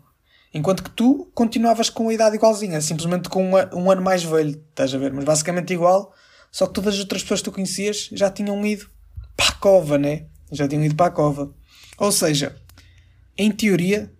enquanto 0.53 0.83
que 0.83 0.89
tu 0.89 1.31
continuavas 1.33 1.89
com 1.89 2.09
a 2.09 2.13
idade 2.13 2.35
igualzinha, 2.35 2.81
simplesmente 2.81 3.29
com 3.29 3.53
um, 3.53 3.55
um 3.73 3.89
ano 3.89 4.01
mais 4.01 4.21
velho, 4.21 4.61
estás 4.69 4.93
a 4.93 4.97
ver? 4.97 5.13
Mas 5.13 5.23
basicamente 5.23 5.71
igual, 5.71 6.13
só 6.51 6.67
que 6.67 6.73
todas 6.73 6.95
as 6.95 6.99
outras 6.99 7.21
pessoas 7.21 7.39
que 7.39 7.45
tu 7.45 7.53
conhecias 7.53 8.09
já 8.11 8.29
tinham 8.29 8.65
ido 8.65 8.89
para 9.37 9.47
a 9.47 9.53
cova, 9.53 9.97
né? 9.97 10.25
Já 10.51 10.67
tinham 10.67 10.83
ido 10.83 10.95
para 10.95 11.05
a 11.05 11.11
cova. 11.11 11.53
Ou 11.97 12.11
seja, 12.11 12.53
em 13.37 13.49
teoria, 13.49 14.11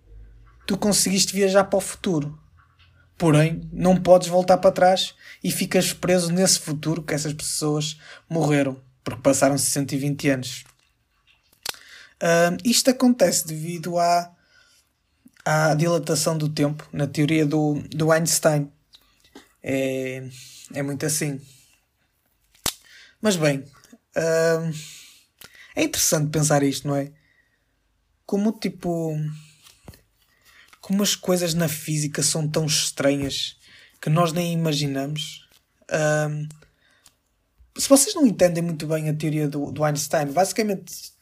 tu 0.66 0.78
conseguiste 0.78 1.34
viajar 1.34 1.64
para 1.64 1.76
o 1.76 1.82
futuro. 1.82 2.38
Porém, 3.20 3.68
não 3.70 4.00
podes 4.00 4.28
voltar 4.28 4.56
para 4.56 4.72
trás 4.72 5.14
e 5.44 5.50
ficas 5.50 5.92
preso 5.92 6.32
nesse 6.32 6.58
futuro 6.58 7.02
que 7.02 7.12
essas 7.12 7.34
pessoas 7.34 8.00
morreram, 8.26 8.80
porque 9.04 9.20
passaram 9.20 9.58
120 9.58 10.30
anos. 10.30 10.64
Uh, 12.16 12.56
isto 12.64 12.88
acontece 12.88 13.46
devido 13.46 13.98
à, 13.98 14.34
à 15.44 15.74
dilatação 15.74 16.38
do 16.38 16.48
tempo, 16.48 16.88
na 16.94 17.06
teoria 17.06 17.44
do, 17.44 17.82
do 17.90 18.10
Einstein. 18.10 18.72
É, 19.62 20.26
é 20.72 20.82
muito 20.82 21.04
assim. 21.04 21.38
Mas 23.20 23.36
bem, 23.36 23.58
uh, 23.58 24.72
é 25.76 25.82
interessante 25.82 26.30
pensar 26.30 26.62
isto, 26.62 26.88
não 26.88 26.96
é? 26.96 27.12
Como 28.24 28.50
tipo 28.52 29.14
como 30.90 31.04
as 31.04 31.14
coisas 31.14 31.54
na 31.54 31.68
física 31.68 32.20
são 32.20 32.48
tão 32.48 32.66
estranhas 32.66 33.56
que 34.00 34.10
nós 34.10 34.32
nem 34.32 34.52
imaginamos. 34.52 35.48
Um, 36.28 36.48
se 37.78 37.88
vocês 37.88 38.12
não 38.12 38.26
entendem 38.26 38.60
muito 38.60 38.88
bem 38.88 39.08
a 39.08 39.14
teoria 39.14 39.48
do, 39.48 39.70
do 39.70 39.84
Einstein, 39.84 40.32
basicamente 40.32 41.12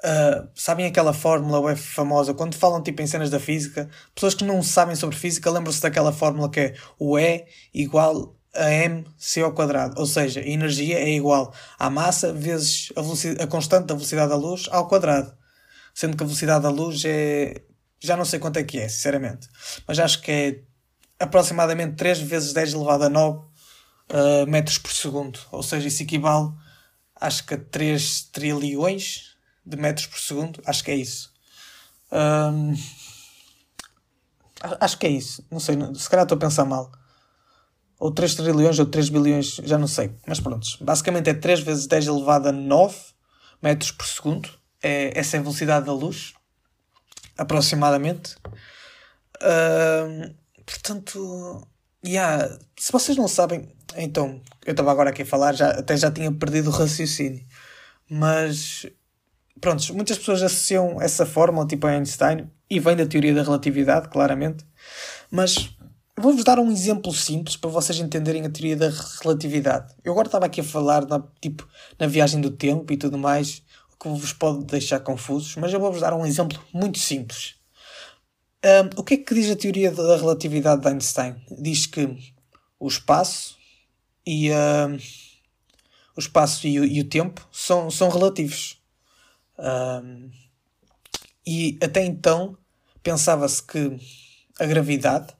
uh, 0.00 0.46
sabem 0.54 0.84
aquela 0.84 1.14
fórmula 1.14 1.58
web 1.58 1.80
famosa? 1.80 2.34
Quando 2.34 2.54
falam 2.54 2.82
tipo 2.82 3.00
em 3.00 3.06
cenas 3.06 3.30
da 3.30 3.40
física, 3.40 3.88
pessoas 4.14 4.34
que 4.34 4.44
não 4.44 4.62
sabem 4.62 4.94
sobre 4.94 5.16
física 5.16 5.50
lembram-se 5.50 5.80
daquela 5.80 6.12
fórmula 6.12 6.50
que 6.50 6.60
é 6.60 6.74
o 6.98 7.18
E 7.18 7.46
igual 7.72 8.36
a 8.54 8.70
mc 8.70 9.40
ao 9.40 9.54
quadrado, 9.54 9.98
ou 9.98 10.04
seja, 10.04 10.40
a 10.40 10.46
energia 10.46 10.98
é 10.98 11.08
igual 11.08 11.54
à 11.78 11.88
massa 11.88 12.30
vezes 12.30 12.92
a, 12.94 13.44
a 13.44 13.46
constante 13.46 13.86
da 13.86 13.94
velocidade 13.94 14.28
da 14.28 14.36
luz 14.36 14.68
ao 14.70 14.86
quadrado, 14.86 15.32
sendo 15.94 16.14
que 16.14 16.22
a 16.22 16.26
velocidade 16.26 16.62
da 16.62 16.68
luz 16.68 17.02
é 17.06 17.62
já 18.00 18.16
não 18.16 18.24
sei 18.24 18.38
quanto 18.38 18.58
é 18.58 18.64
que 18.64 18.78
é, 18.78 18.88
sinceramente. 18.88 19.48
Mas 19.86 19.98
acho 19.98 20.20
que 20.20 20.30
é 20.30 20.62
aproximadamente 21.18 21.96
3 21.96 22.20
vezes 22.20 22.52
10 22.52 22.74
elevado 22.74 23.04
a 23.04 23.08
9 23.08 23.38
uh, 23.38 23.46
eh, 24.08 24.46
metros 24.46 24.78
por 24.78 24.92
segundo. 24.92 25.38
Ou 25.50 25.62
seja, 25.62 25.88
isso 25.88 26.02
equivale, 26.02 26.50
acho 27.20 27.44
que 27.44 27.54
a 27.54 27.58
3 27.58 28.22
trilhões 28.32 29.36
de 29.66 29.76
metros 29.76 30.06
por 30.06 30.18
segundo. 30.18 30.62
Acho 30.64 30.84
que 30.84 30.90
é 30.90 30.96
isso. 30.96 31.32
Um, 32.12 32.74
acho 34.80 34.98
que 34.98 35.06
é 35.06 35.10
isso. 35.10 35.44
Não 35.50 35.60
sei, 35.60 35.76
se 35.94 36.08
calhar 36.08 36.24
estou 36.24 36.36
a 36.36 36.40
pensar 36.40 36.64
mal. 36.64 36.90
Ou 37.98 38.12
3 38.12 38.36
trilhões 38.36 38.78
ou 38.78 38.86
3 38.86 39.08
bilhões, 39.08 39.56
já 39.64 39.76
não 39.76 39.88
sei. 39.88 40.12
Mas 40.26 40.38
pronto. 40.38 40.66
Basicamente 40.80 41.30
é 41.30 41.34
3 41.34 41.60
vezes 41.60 41.86
10 41.86 42.06
elevado 42.06 42.48
a 42.48 42.52
9 42.52 42.96
metros 43.60 43.90
por 43.90 44.06
segundo. 44.06 44.48
É, 44.80 45.18
essa 45.18 45.36
é 45.36 45.40
a 45.40 45.42
velocidade 45.42 45.86
da 45.86 45.92
luz 45.92 46.34
aproximadamente. 47.38 48.36
Uh, 49.40 50.34
portanto, 50.66 51.66
yeah, 52.04 52.58
se 52.76 52.92
vocês 52.92 53.16
não 53.16 53.28
sabem, 53.28 53.72
então, 53.96 54.40
eu 54.66 54.72
estava 54.72 54.90
agora 54.90 55.10
aqui 55.10 55.22
a 55.22 55.26
falar, 55.26 55.54
já, 55.54 55.70
até 55.70 55.96
já 55.96 56.10
tinha 56.10 56.30
perdido 56.32 56.68
o 56.68 56.72
raciocínio, 56.72 57.44
mas 58.10 58.86
pronto, 59.60 59.94
muitas 59.94 60.18
pessoas 60.18 60.42
associam 60.42 61.00
essa 61.00 61.24
fórmula 61.24 61.66
tipo 61.66 61.86
a 61.86 61.90
Einstein 61.90 62.50
e 62.68 62.78
vem 62.78 62.96
da 62.96 63.06
teoria 63.06 63.34
da 63.34 63.42
relatividade, 63.42 64.08
claramente, 64.08 64.64
mas 65.30 65.70
vou-vos 66.16 66.44
dar 66.44 66.58
um 66.58 66.70
exemplo 66.70 67.12
simples 67.12 67.56
para 67.56 67.70
vocês 67.70 67.98
entenderem 67.98 68.44
a 68.44 68.50
teoria 68.50 68.76
da 68.76 68.90
relatividade. 69.22 69.94
Eu 70.04 70.12
agora 70.12 70.28
estava 70.28 70.46
aqui 70.46 70.60
a 70.60 70.64
falar 70.64 71.06
na, 71.06 71.22
tipo, 71.40 71.66
na 71.98 72.06
viagem 72.06 72.40
do 72.40 72.50
tempo 72.50 72.92
e 72.92 72.96
tudo 72.96 73.16
mais, 73.16 73.62
que 74.00 74.08
vos 74.08 74.32
pode 74.32 74.64
deixar 74.64 75.00
confusos, 75.00 75.56
mas 75.56 75.72
eu 75.72 75.80
vou-vos 75.80 76.00
dar 76.00 76.14
um 76.14 76.24
exemplo 76.24 76.62
muito 76.72 76.98
simples. 76.98 77.56
Um, 78.64 79.00
o 79.00 79.04
que 79.04 79.14
é 79.14 79.16
que 79.16 79.34
diz 79.34 79.50
a 79.50 79.56
teoria 79.56 79.90
da 79.90 80.16
relatividade 80.16 80.82
de 80.82 80.88
Einstein? 80.88 81.36
Diz 81.60 81.86
que 81.86 82.34
o 82.78 82.88
espaço 82.88 83.56
e, 84.26 84.50
uh, 84.50 84.98
o, 86.16 86.20
espaço 86.20 86.66
e, 86.66 86.78
o, 86.78 86.84
e 86.84 87.00
o 87.00 87.08
tempo 87.08 87.46
são, 87.52 87.90
são 87.90 88.08
relativos. 88.08 88.80
Um, 89.58 90.30
e 91.46 91.78
até 91.82 92.04
então 92.04 92.56
pensava-se 93.02 93.62
que 93.62 93.98
a 94.58 94.66
gravidade 94.66 95.32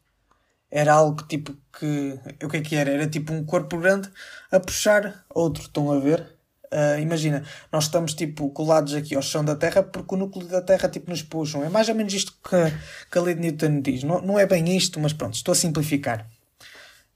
era 0.70 0.94
algo 0.94 1.22
tipo 1.24 1.56
que. 1.78 2.18
O 2.44 2.48
que 2.48 2.56
é 2.58 2.60
que 2.60 2.76
era? 2.76 2.90
Era 2.90 3.08
tipo 3.08 3.32
um 3.32 3.44
corpo 3.44 3.78
grande 3.78 4.10
a 4.50 4.60
puxar 4.60 5.24
outro. 5.30 5.62
Estão 5.62 5.90
a 5.90 5.98
ver? 5.98 6.37
Uh, 6.70 7.00
imagina, 7.00 7.42
nós 7.72 7.84
estamos 7.84 8.12
tipo 8.12 8.50
colados 8.50 8.94
aqui 8.94 9.14
ao 9.14 9.22
chão 9.22 9.42
da 9.42 9.56
Terra 9.56 9.82
porque 9.82 10.14
o 10.14 10.18
núcleo 10.18 10.46
da 10.46 10.60
Terra 10.60 10.88
tipo 10.88 11.10
nos 11.10 11.22
puxam. 11.22 11.64
É 11.64 11.68
mais 11.68 11.88
ou 11.88 11.94
menos 11.94 12.12
isto 12.12 12.32
que, 12.32 13.10
que 13.10 13.18
a 13.18 13.22
lei 13.22 13.34
de 13.34 13.40
Newton 13.40 13.80
diz. 13.80 14.02
Não, 14.02 14.20
não 14.20 14.38
é 14.38 14.46
bem 14.46 14.76
isto, 14.76 15.00
mas 15.00 15.12
pronto, 15.12 15.34
estou 15.34 15.52
a 15.52 15.54
simplificar. 15.54 16.28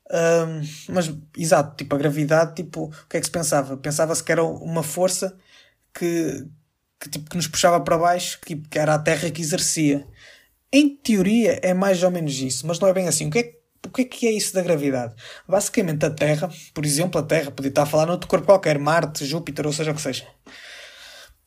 Uh, 0.06 0.60
mas, 0.90 1.10
exato, 1.36 1.76
tipo, 1.76 1.94
a 1.94 1.98
gravidade, 1.98 2.54
tipo, 2.54 2.84
o 2.84 3.08
que 3.08 3.16
é 3.16 3.20
que 3.20 3.26
se 3.26 3.32
pensava? 3.32 3.76
Pensava-se 3.76 4.22
que 4.22 4.30
era 4.30 4.44
uma 4.44 4.82
força 4.82 5.34
que, 5.94 6.46
que, 7.00 7.08
tipo, 7.08 7.30
que 7.30 7.36
nos 7.36 7.46
puxava 7.46 7.80
para 7.80 7.96
baixo, 7.96 8.38
que, 8.40 8.56
que 8.56 8.78
era 8.78 8.94
a 8.94 8.98
Terra 8.98 9.30
que 9.30 9.40
exercia. 9.40 10.06
Em 10.72 10.96
teoria 10.96 11.58
é 11.62 11.74
mais 11.74 12.02
ou 12.02 12.10
menos 12.10 12.38
isso, 12.38 12.66
mas 12.66 12.78
não 12.78 12.88
é 12.88 12.92
bem 12.92 13.08
assim. 13.08 13.26
O 13.26 13.30
que 13.30 13.38
é 13.38 13.42
que 13.42 13.61
o 13.84 13.90
que 13.90 14.02
é 14.02 14.04
que 14.04 14.26
é 14.28 14.32
isso 14.32 14.54
da 14.54 14.62
gravidade? 14.62 15.14
Basicamente, 15.46 16.04
a 16.06 16.10
Terra, 16.10 16.48
por 16.72 16.84
exemplo, 16.84 17.20
a 17.20 17.24
Terra, 17.24 17.50
podia 17.50 17.68
estar 17.68 17.82
a 17.82 17.86
falar 17.86 18.06
noutro 18.06 18.28
corpo 18.28 18.46
qualquer, 18.46 18.78
Marte, 18.78 19.26
Júpiter, 19.26 19.66
ou 19.66 19.72
seja 19.72 19.90
o 19.90 19.94
que 19.94 20.00
seja. 20.00 20.26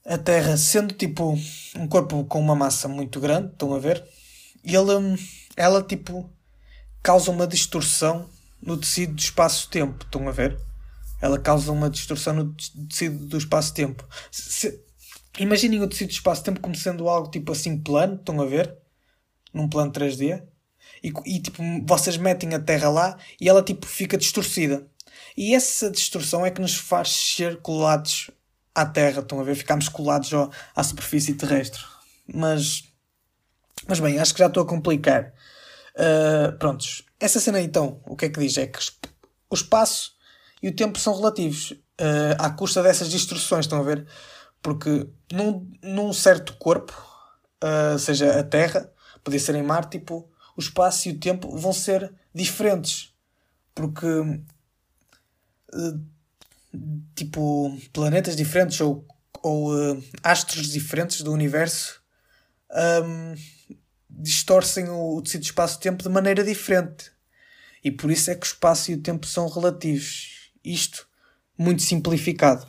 A 0.06 0.18
Terra, 0.18 0.58
sendo 0.58 0.94
tipo 0.94 1.38
um 1.76 1.88
corpo 1.88 2.26
com 2.26 2.40
uma 2.40 2.56
massa 2.56 2.88
muito 2.88 3.20
grande, 3.20 3.54
estão 3.54 3.74
a 3.74 3.80
ver? 3.80 4.04
E 4.64 4.76
ela, 4.76 5.02
ela 5.56 5.82
tipo, 5.82 6.30
causa 7.02 7.32
uma 7.32 7.48
distorção 7.48 8.30
no 8.62 8.78
tecido 8.78 9.14
do 9.14 9.20
espaço-tempo, 9.20 10.04
estão 10.04 10.28
a 10.28 10.32
ver? 10.32 10.60
Ela 11.22 11.40
causa 11.40 11.72
uma 11.72 11.90
distorção 11.90 12.34
no 12.34 12.56
tecido 12.90 13.26
do 13.26 13.38
espaço-tempo. 13.38 14.06
Imaginem 15.40 15.82
o 15.82 15.88
tecido 15.88 16.10
do 16.10 16.14
espaço-tempo 16.14 16.60
como 16.60 16.76
sendo 16.76 17.08
algo 17.08 17.32
tipo 17.32 17.54
assim 17.54 17.78
plano, 17.78 18.16
estão 18.16 18.42
a 18.42 18.46
ver? 18.46 18.78
Num 19.54 19.70
plano 19.70 19.92
3D 19.92 20.44
e, 21.06 21.14
e 21.26 21.40
tipo, 21.40 21.62
vocês 21.86 22.18
metem 22.18 22.56
a 22.56 22.60
Terra 22.60 22.90
lá 22.90 23.18
e 23.40 23.48
ela 23.48 23.62
tipo 23.62 23.86
fica 23.86 24.18
distorcida. 24.18 24.88
E 25.38 25.54
essa 25.54 25.92
distorção 25.92 26.44
é 26.44 26.50
que 26.50 26.60
nos 26.60 26.76
faz 26.76 27.10
ser 27.10 27.62
colados 27.62 28.32
à 28.74 28.86
Terra, 28.86 29.22
estão 29.22 29.40
a 29.40 29.44
ver? 29.44 29.56
Ficamos 29.56 29.88
colados 29.88 30.34
ó, 30.34 30.50
à 30.76 30.84
superfície 30.84 31.36
terrestre. 31.36 31.84
Mas, 32.34 32.86
mas 33.88 34.00
bem, 34.00 34.18
acho 34.18 34.34
que 34.34 34.40
já 34.40 34.48
estou 34.48 34.64
a 34.64 34.68
complicar. 34.68 35.32
Uh, 35.96 36.58
prontos. 36.58 37.04
Essa 37.20 37.40
cena 37.40 37.62
então, 37.62 38.02
o 38.08 38.16
que 38.16 38.26
é 38.26 38.30
que 38.30 38.40
diz? 38.40 38.58
É 38.58 38.66
que 38.66 38.80
o 39.50 39.56
espaço 39.56 40.14
e 40.62 40.70
o 40.70 40.76
tempo 40.76 40.98
são 40.98 41.16
relativos 41.16 41.72
uh, 41.72 42.36
à 42.40 42.50
custa 42.50 42.82
dessas 42.82 43.10
distorções, 43.10 43.66
estão 43.66 43.80
a 43.80 43.84
ver? 43.84 44.08
Porque 44.60 45.08
num, 45.32 45.72
num 45.84 46.12
certo 46.12 46.58
corpo, 46.58 46.94
uh, 47.64 48.00
seja 48.00 48.40
a 48.40 48.44
Terra, 48.44 48.92
podia 49.24 49.40
ser 49.40 49.54
em 49.54 49.64
mar, 49.64 49.86
tipo, 49.86 50.30
o 50.56 50.62
espaço 50.62 51.10
e 51.10 51.12
o 51.12 51.20
tempo 51.20 51.56
vão 51.58 51.74
ser 51.74 52.14
diferentes. 52.34 53.14
Porque, 53.74 54.08
uh, 54.08 54.46
tipo, 57.16 57.78
planetas 57.92 58.36
diferentes 58.36 58.80
ou, 58.80 59.06
ou 59.44 59.74
uh, 59.74 60.04
astros 60.24 60.70
diferentes 60.70 61.22
do 61.22 61.32
universo 61.32 62.02
um, 63.04 63.36
distorcem 64.10 64.90
o, 64.90 65.18
o 65.18 65.22
tecido 65.22 65.44
espaço-tempo 65.44 66.04
de 66.04 66.10
maneira 66.10 66.44
diferente. 66.44 67.12
E 67.84 67.92
por 67.92 68.10
isso 68.10 68.32
é 68.32 68.36
que 68.36 68.46
o 68.46 68.50
espaço 68.50 68.92
e 68.92 68.96
o 68.96 69.02
tempo 69.02 69.28
são 69.28 69.48
relativos. 69.48 70.52
Isto 70.64 71.08
muito 71.58 71.84
simplificado. 71.84 72.68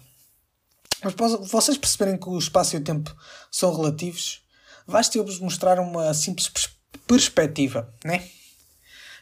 Mas 1.03 1.15
para 1.15 1.29
vocês 1.29 1.79
perceberem 1.79 2.19
que 2.19 2.29
o 2.29 2.39
espaço 2.39 2.75
e 2.75 2.79
o 2.79 2.85
tempo 2.85 3.15
são 3.51 3.75
relativos, 3.75 4.43
basta 4.87 5.17
eu 5.17 5.25
vos 5.25 5.39
mostrar 5.39 5.79
uma 5.79 6.13
simples 6.13 6.49
perspectiva 6.49 6.76
perspectiva, 7.07 7.93
né? 8.05 8.29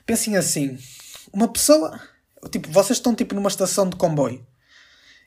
Pensem 0.06 0.36
assim: 0.36 0.78
uma 1.32 1.48
pessoa, 1.48 2.00
tipo, 2.50 2.70
vocês 2.70 2.98
estão 2.98 3.14
tipo 3.14 3.34
numa 3.34 3.48
estação 3.48 3.88
de 3.88 3.96
comboio 3.96 4.46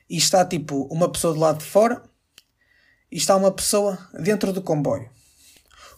e 0.08 0.16
está 0.16 0.44
tipo 0.44 0.84
uma 0.90 1.10
pessoa 1.10 1.34
do 1.34 1.40
lado 1.40 1.58
de 1.58 1.64
fora 1.64 2.02
e 3.10 3.16
está 3.16 3.36
uma 3.36 3.52
pessoa 3.52 3.98
dentro 4.14 4.52
do 4.52 4.62
comboio. 4.62 5.08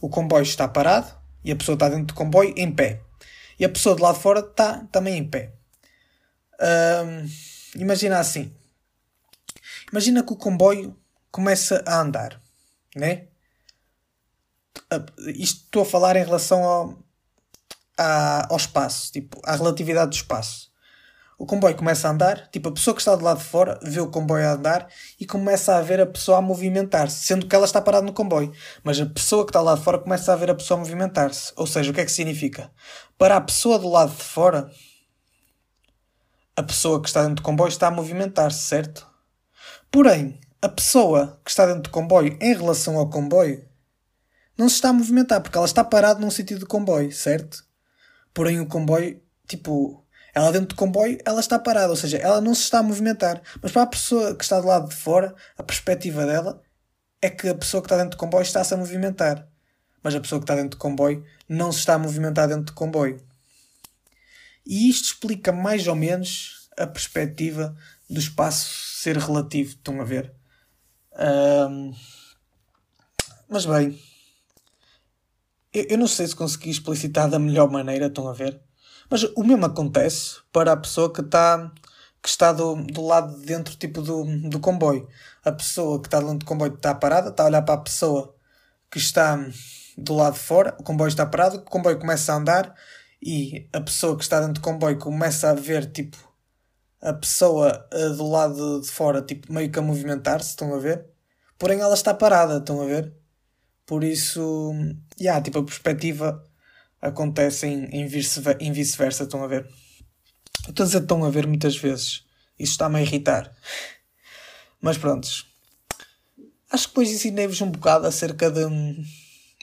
O 0.00 0.08
comboio 0.08 0.42
está 0.42 0.66
parado 0.66 1.14
e 1.44 1.52
a 1.52 1.56
pessoa 1.56 1.74
está 1.74 1.88
dentro 1.88 2.06
do 2.06 2.14
comboio 2.14 2.54
em 2.56 2.72
pé. 2.72 3.02
E 3.58 3.64
a 3.64 3.68
pessoa 3.68 3.94
do 3.94 4.02
lado 4.02 4.16
de 4.16 4.22
fora 4.22 4.40
está 4.40 4.84
também 4.90 5.18
em 5.18 5.28
pé. 5.28 5.52
imagina 7.76 8.18
assim. 8.18 8.52
Imagina 9.92 10.22
que 10.22 10.32
o 10.32 10.36
comboio 10.36 10.96
começa 11.30 11.82
a 11.86 12.00
andar, 12.00 12.40
né? 12.96 13.26
Isto 15.34 15.64
estou 15.64 15.82
a 15.82 15.86
falar 15.86 16.16
em 16.16 16.24
relação 16.24 16.64
ao, 16.64 16.98
ao 18.48 18.56
espaço, 18.56 19.12
tipo, 19.12 19.40
à 19.44 19.54
relatividade 19.56 20.10
do 20.10 20.14
espaço. 20.14 20.70
O 21.40 21.46
comboio 21.46 21.74
começa 21.74 22.06
a 22.06 22.10
andar, 22.10 22.48
tipo, 22.50 22.68
a 22.68 22.72
pessoa 22.72 22.94
que 22.94 23.00
está 23.00 23.16
do 23.16 23.24
lado 23.24 23.38
de 23.38 23.44
fora 23.44 23.80
vê 23.82 23.98
o 23.98 24.10
comboio 24.10 24.46
a 24.46 24.52
andar 24.52 24.86
e 25.18 25.24
começa 25.24 25.74
a 25.74 25.80
ver 25.80 25.98
a 25.98 26.04
pessoa 26.04 26.36
a 26.36 26.42
movimentar-se, 26.42 27.24
sendo 27.24 27.46
que 27.46 27.56
ela 27.56 27.64
está 27.64 27.80
parada 27.80 28.04
no 28.04 28.12
comboio. 28.12 28.52
Mas 28.84 29.00
a 29.00 29.06
pessoa 29.06 29.46
que 29.46 29.48
está 29.48 29.62
lá 29.62 29.74
de 29.74 29.82
fora 29.82 29.98
começa 29.98 30.30
a 30.30 30.36
ver 30.36 30.50
a 30.50 30.54
pessoa 30.54 30.78
a 30.78 30.80
movimentar-se. 30.82 31.50
Ou 31.56 31.66
seja, 31.66 31.90
o 31.90 31.94
que 31.94 32.00
é 32.02 32.04
que 32.04 32.12
significa? 32.12 32.70
Para 33.16 33.36
a 33.36 33.40
pessoa 33.40 33.78
do 33.78 33.88
lado 33.88 34.14
de 34.14 34.22
fora, 34.22 34.70
a 36.54 36.62
pessoa 36.62 37.00
que 37.00 37.08
está 37.08 37.22
dentro 37.22 37.36
do 37.36 37.42
comboio 37.42 37.68
está 37.68 37.88
a 37.88 37.90
movimentar-se, 37.90 38.60
certo? 38.60 39.06
Porém, 39.90 40.38
a 40.60 40.68
pessoa 40.68 41.40
que 41.42 41.50
está 41.50 41.64
dentro 41.64 41.84
do 41.84 41.90
comboio 41.90 42.36
em 42.38 42.54
relação 42.54 42.98
ao 42.98 43.08
comboio 43.08 43.66
não 44.60 44.68
se 44.68 44.74
está 44.74 44.90
a 44.90 44.92
movimentar 44.92 45.40
porque 45.40 45.56
ela 45.56 45.66
está 45.66 45.82
parada 45.82 46.20
num 46.20 46.30
sentido 46.30 46.60
do 46.60 46.66
comboio, 46.66 47.10
certo? 47.10 47.64
Porém, 48.34 48.60
o 48.60 48.66
comboio, 48.66 49.18
tipo, 49.48 50.06
ela 50.34 50.52
dentro 50.52 50.68
do 50.68 50.74
comboio, 50.74 51.18
ela 51.24 51.40
está 51.40 51.58
parada, 51.58 51.88
ou 51.88 51.96
seja, 51.96 52.18
ela 52.18 52.42
não 52.42 52.54
se 52.54 52.64
está 52.64 52.80
a 52.80 52.82
movimentar. 52.82 53.40
Mas 53.62 53.72
para 53.72 53.82
a 53.82 53.86
pessoa 53.86 54.34
que 54.36 54.44
está 54.44 54.60
do 54.60 54.66
lado 54.66 54.90
de 54.90 54.94
fora, 54.94 55.34
a 55.56 55.62
perspectiva 55.62 56.26
dela 56.26 56.62
é 57.22 57.30
que 57.30 57.48
a 57.48 57.54
pessoa 57.54 57.80
que 57.80 57.86
está 57.86 57.96
dentro 57.96 58.10
do 58.10 58.20
comboio 58.20 58.42
está-se 58.42 58.74
a 58.74 58.76
movimentar. 58.76 59.48
Mas 60.02 60.14
a 60.14 60.20
pessoa 60.20 60.38
que 60.38 60.44
está 60.44 60.54
dentro 60.54 60.70
do 60.70 60.76
comboio 60.76 61.24
não 61.48 61.72
se 61.72 61.78
está 61.78 61.94
a 61.94 61.98
movimentar 61.98 62.46
dentro 62.46 62.64
do 62.64 62.74
comboio. 62.74 63.18
E 64.66 64.90
isto 64.90 65.06
explica 65.06 65.52
mais 65.52 65.86
ou 65.86 65.96
menos 65.96 66.68
a 66.78 66.86
perspectiva 66.86 67.74
do 68.08 68.20
espaço 68.20 68.68
ser 68.98 69.16
relativo. 69.16 69.70
Estão 69.70 70.00
a 70.02 70.04
ver? 70.04 70.32
Um, 71.18 71.94
mas 73.48 73.66
bem, 73.66 73.98
eu, 75.72 75.84
eu 75.90 75.98
não 75.98 76.06
sei 76.06 76.26
se 76.26 76.36
consegui 76.36 76.70
explicitar 76.70 77.28
da 77.28 77.38
melhor 77.38 77.70
maneira. 77.70 78.06
Estão 78.06 78.28
a 78.28 78.32
ver? 78.32 78.60
Mas 79.08 79.24
o 79.24 79.42
mesmo 79.44 79.66
acontece 79.66 80.38
para 80.52 80.72
a 80.72 80.76
pessoa 80.76 81.12
que 81.12 81.20
está 81.20 81.72
que 82.22 82.28
está 82.28 82.52
do, 82.52 82.76
do 82.76 83.06
lado 83.06 83.38
de 83.40 83.46
dentro 83.46 83.74
tipo 83.76 84.02
do, 84.02 84.24
do 84.48 84.60
comboio. 84.60 85.08
A 85.44 85.52
pessoa 85.52 86.00
que 86.00 86.06
está 86.06 86.20
dentro 86.20 86.38
do 86.38 86.44
comboio 86.44 86.74
está 86.74 86.94
parada, 86.94 87.30
está 87.30 87.44
a 87.44 87.46
olhar 87.46 87.62
para 87.62 87.74
a 87.74 87.82
pessoa 87.82 88.34
que 88.90 88.98
está 88.98 89.38
do 89.96 90.14
lado 90.14 90.34
de 90.34 90.40
fora, 90.40 90.76
o 90.78 90.82
comboio 90.82 91.08
está 91.08 91.26
parado, 91.26 91.58
o 91.58 91.62
comboio 91.62 91.98
começa 91.98 92.32
a 92.32 92.36
andar 92.36 92.74
e 93.22 93.68
a 93.72 93.80
pessoa 93.80 94.16
que 94.16 94.22
está 94.22 94.40
dentro 94.40 94.54
do 94.54 94.60
comboio 94.60 94.98
começa 94.98 95.50
a 95.50 95.54
ver 95.54 95.90
tipo 95.90 96.16
a 97.02 97.12
pessoa 97.14 97.86
uh, 97.92 98.10
do 98.14 98.28
lado 98.28 98.80
de 98.80 98.90
fora 98.90 99.22
tipo 99.22 99.52
meio 99.52 99.70
que 99.70 99.78
a 99.78 99.82
movimentar-se, 99.82 100.50
estão 100.50 100.74
a 100.74 100.78
ver? 100.78 101.06
Porém 101.58 101.80
ela 101.80 101.94
está 101.94 102.14
parada, 102.14 102.58
estão 102.58 102.80
a 102.82 102.86
ver? 102.86 103.14
Por 103.90 104.04
isso, 104.04 104.72
yeah, 105.20 105.42
tipo 105.42 105.58
a 105.58 105.64
perspectiva 105.64 106.40
acontece 107.02 107.66
em, 107.66 107.86
em 107.86 108.06
vice-versa, 108.06 109.24
estão 109.24 109.42
a 109.42 109.48
ver? 109.48 109.68
Estou 110.68 110.84
a 110.84 110.86
dizer 110.86 111.02
estão 111.02 111.24
a 111.24 111.28
ver 111.28 111.44
muitas 111.44 111.76
vezes. 111.76 112.24
Isso 112.56 112.70
está-me 112.70 113.00
a 113.00 113.02
irritar. 113.02 113.52
Mas 114.80 114.96
prontos. 114.96 115.44
Acho 116.70 116.84
que 116.84 116.90
depois 116.90 117.10
ensinei-vos 117.10 117.60
um 117.62 117.72
bocado 117.72 118.06
acerca 118.06 118.48
de, 118.48 118.62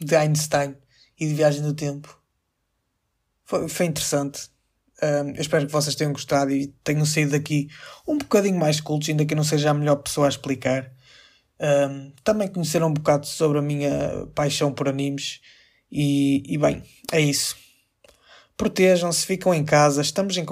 de 0.02 0.13
Einstein 0.13 0.76
e 1.18 1.26
de 1.26 1.34
viagem 1.34 1.62
no 1.62 1.74
tempo. 1.74 2.22
Foi, 3.46 3.70
foi 3.70 3.86
interessante. 3.86 4.50
Um, 5.02 5.30
eu 5.36 5.42
espero 5.42 5.66
que 5.66 5.72
vocês 5.72 5.96
tenham 5.96 6.12
gostado 6.12 6.52
e 6.52 6.68
tenham 6.84 7.06
saído 7.06 7.32
daqui 7.32 7.70
um 8.06 8.18
bocadinho 8.18 8.60
mais 8.60 8.82
cultos, 8.82 9.08
ainda 9.08 9.26
que 9.26 9.34
eu 9.34 9.38
não 9.38 9.46
seja 9.46 9.70
a 9.70 9.74
melhor 9.74 9.96
pessoa 9.96 10.28
a 10.28 10.30
explicar. 10.30 10.92
Um, 11.60 12.12
também 12.24 12.48
conheceram 12.48 12.88
um 12.88 12.93
bocado 12.93 13.26
sobre 13.26 13.58
a 13.58 13.62
minha 13.62 14.28
paixão 14.36 14.72
por 14.72 14.88
animes 14.88 15.41
e, 15.91 16.43
e 16.46 16.58
bem, 16.58 16.84
é 17.12 17.20
isso. 17.20 17.56
Protejam-se, 18.56 19.26
ficam 19.26 19.54
em 19.54 19.63
casa, 19.63 20.02
estamos 20.02 20.38
em, 20.38 20.46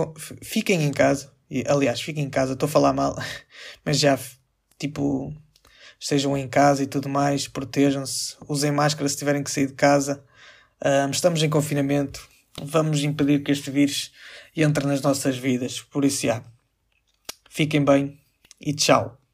fiquem 0.44 0.84
em 0.84 0.91
casa. 0.91 1.34
E, 1.50 1.63
aliás, 1.68 2.02
fiquem 2.02 2.24
em 2.24 2.30
casa, 2.30 2.54
estou 2.54 2.68
a 2.68 2.72
falar 2.72 2.94
mal, 2.94 3.15
mas 3.86 4.00
já, 4.00 4.18
tipo, 4.80 5.34
estejam 6.00 6.38
em 6.38 6.48
casa 6.48 6.84
e 6.84 6.88
tudo 6.88 7.10
mais, 7.10 7.48
protejam-se, 7.48 8.36
usem 8.48 8.72
máscara 8.72 9.08
se 9.08 9.18
tiverem 9.18 9.44
que 9.44 9.52
sair 9.52 9.68
de 9.68 9.74
casa. 9.74 10.24
Um, 10.84 11.10
estamos 11.12 11.41
em 11.41 11.50
confinamento, 11.50 12.28
vamos 12.62 13.04
impedir 13.04 13.44
que 13.44 13.52
este 13.52 13.72
vírus 13.72 14.12
entre 14.56 14.86
nas 14.86 15.02
nossas 15.02 15.38
vidas. 15.38 15.82
Por 15.82 16.06
isso, 16.06 16.26
já, 16.28 16.44
fiquem 17.50 17.84
bem 17.84 18.20
e 18.60 18.74
tchau. 18.74 19.25